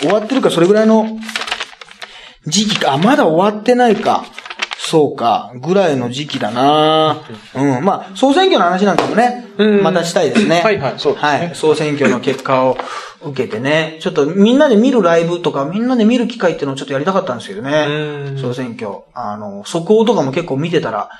[0.00, 1.06] 終わってるか、それぐらいの
[2.46, 2.94] 時期か。
[2.94, 4.24] あ、まだ終わってないか。
[4.82, 7.22] そうか、ぐらいの時期だな
[7.54, 7.84] うん。
[7.84, 10.62] まあ、総選挙の話なんかもねうん、またしたいですね。
[10.62, 11.54] はいはいそうですねはい。
[11.54, 12.78] 総選挙の結果を
[13.22, 18.30] 受けてね、ちょっとみんなで見るライブとか、みんなで見る機会っていうのをちょっとやりたかったんですけどねう。
[18.36, 19.02] ん総選挙。
[19.12, 21.10] あの、速報とかも結構見てたら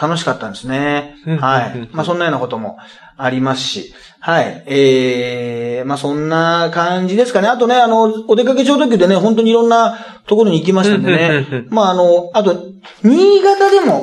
[0.00, 1.16] 楽しかったんですね。
[1.40, 1.88] はい。
[1.90, 2.78] まあそんなようなことも
[3.18, 3.94] ありますし。
[4.20, 4.64] はい。
[4.66, 7.48] えー、まあそんな感じですかね。
[7.48, 11.66] あとね、あの、お出かけ超特急でね、本当にいろんなところに行きましたんでね。
[11.68, 12.66] まああの、あと、
[13.02, 14.02] 新潟でも、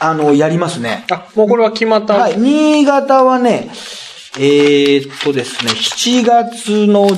[0.00, 1.04] あの、やりますね。
[1.10, 2.14] あ、もうこれは決まった。
[2.14, 2.38] はい。
[2.38, 3.70] 新潟はね、
[4.36, 7.08] えー、っとですね、7月の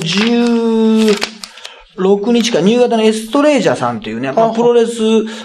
[1.97, 4.55] 16日か、新潟のエストレージャーさんっていうね、まあ、はあ。
[4.55, 5.01] プロレス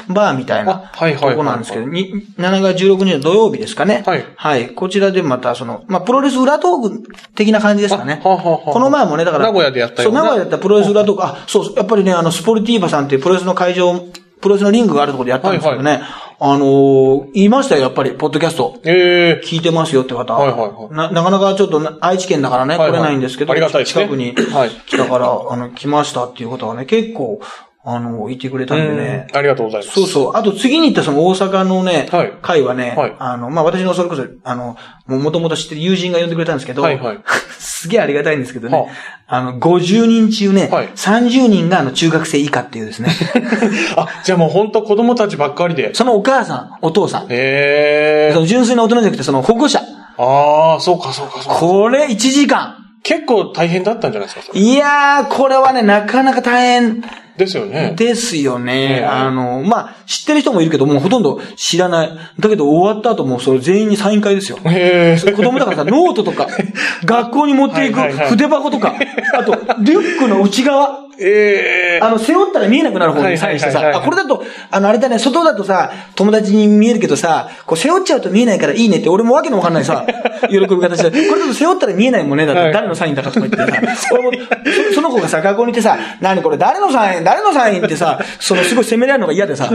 [0.08, 1.30] バーみたいあなはいはいはい。
[1.32, 4.02] とこなんですけど、に7月16日の土曜日ですかね。
[4.06, 4.24] はい。
[4.36, 4.68] はい。
[4.70, 7.02] こちらでまた、その、まあ、プロレス裏トーク
[7.34, 8.20] 的な感じですかね。
[8.24, 8.72] あはあはあはあ。
[8.72, 13.94] この前もね、だから、名古屋でやったよそう名古屋でやったプロレス裏トーク、あ、そうやっぱりね、あの、スポルティーバさんっていうプロレスの会場、
[14.40, 16.02] プロレスのリングがあるところでやったんですけどね、
[16.44, 18.80] あのー言いましたよ、やっぱり、ポッドキャスト。
[18.84, 20.34] ええ聞いてますよって方。
[20.34, 20.92] はいはいはい。
[20.92, 24.06] な、なかなかちょっとな愛知県だからね、はいはい来れないんですけど、ありがたいですね。
[24.06, 27.40] 近くにはい来たから、あの、来ましたっていう方がね、結構、
[27.84, 29.26] あの、いてくれたんでね。
[29.32, 29.94] ありがとうございます。
[30.00, 30.36] そうそう。
[30.36, 32.32] あと次に行ったその大阪のね、はい。
[32.40, 33.16] 会はね、はい。
[33.18, 34.76] あの、まあ、私のそれこそ、あの、
[35.08, 37.18] もともと知ってる友人が呼んでくれたんですけど、はいはい。
[37.58, 38.86] すげえありがたいんですけどね、は
[39.26, 39.42] あ。
[39.42, 40.90] の、50人中ね、はい。
[40.94, 43.08] 30人があの中学生以下っていうですね、
[43.96, 45.92] あ、じゃあもう本当子供たちばっかりで。
[45.94, 48.30] そのお母さん、お父さん、へえ。
[48.32, 49.80] その純粋な大人じゃなくてその保護者、
[50.18, 51.58] ああ、そうかそうかそうか。
[51.58, 57.02] これ1時間、結構大変だったんじゃないですかいやー、これはね、なかなか大変
[57.36, 57.94] ですよね。
[57.96, 59.00] ですよね。
[59.02, 62.10] うんあの、まあ、知ってる人もいるけど、もうほとんど知らない。
[62.38, 64.58] だけど終わった後もうそれ全員にサイン会ですよ。
[64.64, 66.46] へえ子供だからさ、 ノートとか、
[67.04, 68.94] 学校に持っていく筆箱とか、
[69.34, 80.06] あと、リュックの内側、ええあの、背負ったら見えなくなる方にサインしてさ、あ、これだと、あの、あれだね、外だとさ、友達に見えるけどさ、こう背負っちゃうと見えないからいいねって、俺もわけのわかんないさ、
[80.48, 84.32] 喜び方して、これだと背負ったら見えないもんね、だってはい誰のサインだかとか言ってさ、俺も、
[84.88, 89.70] そ その子がさ、学校に行ってさ、何これ誰のサイン誰のサインってさ、そのすごい責められるのが嫌でさ、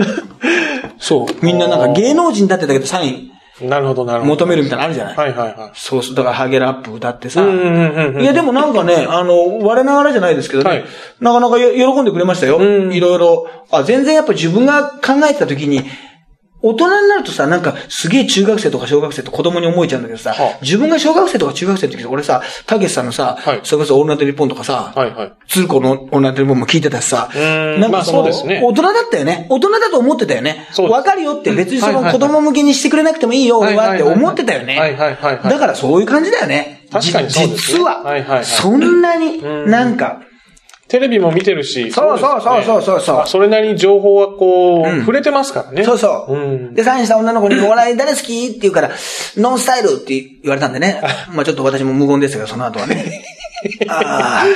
[1.00, 4.30] そう、みんななんか芸能人だってだけどサインなるほどなるほど。
[4.34, 5.16] 求めるみたいなのあるじゃない？
[5.16, 5.72] はいはいはい。
[5.74, 7.42] そうそう、だからハゲラップ歌ってさ。
[7.42, 10.86] うんうんうんうんいや、でもなんかね、あの、我ながらじゃないですけどね、はい
[11.20, 12.58] なかなかよ喜んでくれましたよ。
[12.60, 13.48] うんいろいろ。
[13.72, 15.82] あ、全然やっぱ自分が考えてた時に、
[16.68, 20.60] 大人になるとさ、なんかすげえ中学生とか小学生と子供に思えちゃうんだけどさ、はあ。
[20.62, 23.60] 自分が小学生とか中学生の時俺さ、たけしさんのさ、はい。
[23.64, 25.34] それこそオールナイトニッポンとかさ、はいはい。
[25.48, 27.42] 鶴子のオールナイトニッポンも聞いてたしさ、うん。
[27.42, 28.62] まあなんかその、そうですね。
[28.64, 29.48] 大人だったよね。
[29.50, 30.68] 大人だと思ってたよね。
[30.90, 34.98] わかるよって別にその子供向けにしてくれなくてもいいよ、俺はって思ってたよね。
[34.98, 36.86] だからそういう感じだよね。
[36.92, 38.46] 確かにそうですね実は、はいはいはい。
[38.46, 39.70] そんなにうん。
[39.70, 40.22] なんか、
[40.88, 41.92] テレビも見てるし。
[41.92, 45.84] そうそうそうそうそうそうそれなりに情報はこう、うん触れてますからね。
[45.84, 46.34] そうそう。
[46.34, 48.92] うんで、サインした女の子にお笑い誰好きって言うから、
[49.36, 51.02] ノンスタイルって言われたんでね。
[51.34, 53.24] まあちょっと私も無言ですが、その後はね。
[53.88, 54.48] ああ、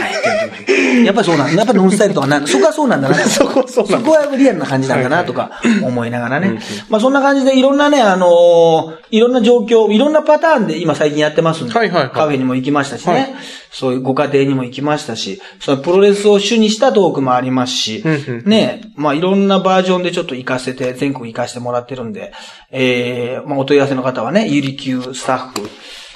[1.04, 1.54] やっぱりそうなんだ。
[1.54, 3.16] やっぱりノンスタイルとかなん そこはそうなんだな。
[3.16, 6.60] そこはそうそこはリアルな感じなんだなとか思いながらね。
[6.90, 12.12] まあそんな感じでいろんなね、あのーいろんな状況、いろんなパターンで今最近やってますんで、はいはいはい。
[12.12, 13.36] カフェにも行きましたしね、はい。
[13.70, 18.04] そういうご家庭にも行きましたし、そのプロレスを主にしたトークもありますし、
[18.46, 22.32] ね、まあいろんなバージョンでちょっと行かせて、全国行かせてもらってるんで、
[22.72, 25.70] えー、まあお問い合わせの方はね、ゆりきゅうスタッフ、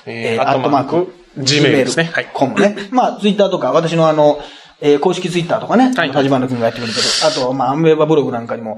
[0.05, 2.09] えーアットマーク Gmail ですね。
[2.13, 2.75] はいコムね。
[2.91, 4.39] まあ、ツイッターとか、私のあの、
[4.81, 6.11] えー公式ツイッターとかね、はい。
[6.11, 7.05] 立花君がやってくれてる。
[7.25, 8.77] あと、まあ、アンベーバブログなんかにも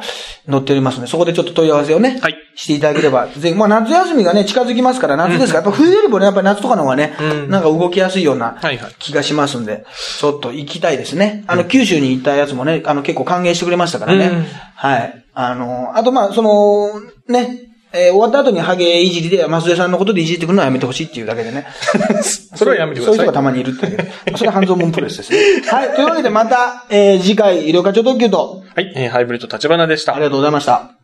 [0.50, 2.36] 載っておりますので、そこでちょっと問い合わせをね、はい。
[2.56, 5.60] していただければ、ぜひ、まあ、夏休みがね、近づきますから、夏ですか。
[5.60, 7.50] ら、やっぱ冬よりもね、やっぱり夏とかの方がね、うん。
[7.50, 8.96] なんか動きやすいようなはいはい。
[9.00, 9.86] 気がしますんで、
[10.20, 11.44] ちょっと行きたいですね。
[11.48, 14.28] あの、九州に行ったやつもね、あの、結構歓迎してくれましたからね。
[14.28, 14.46] うん。
[14.76, 15.24] はい。
[15.34, 21.66] あの、あと、まあ、その、ね、えー終わった後にハゲいじりで、増出さんのことでいじってくるのはやめてほしいっていうだけでね。
[22.56, 25.40] それはやめてくださいそういう人がたまにいるっていうそれは半蔵門プロレスですね。
[25.68, 25.90] はい。
[25.96, 30.24] というわけでまた、えー次回、医療課長特急と、はい、えーハイブリッド立花でしたあり。
[30.24, 30.97] がとうございました。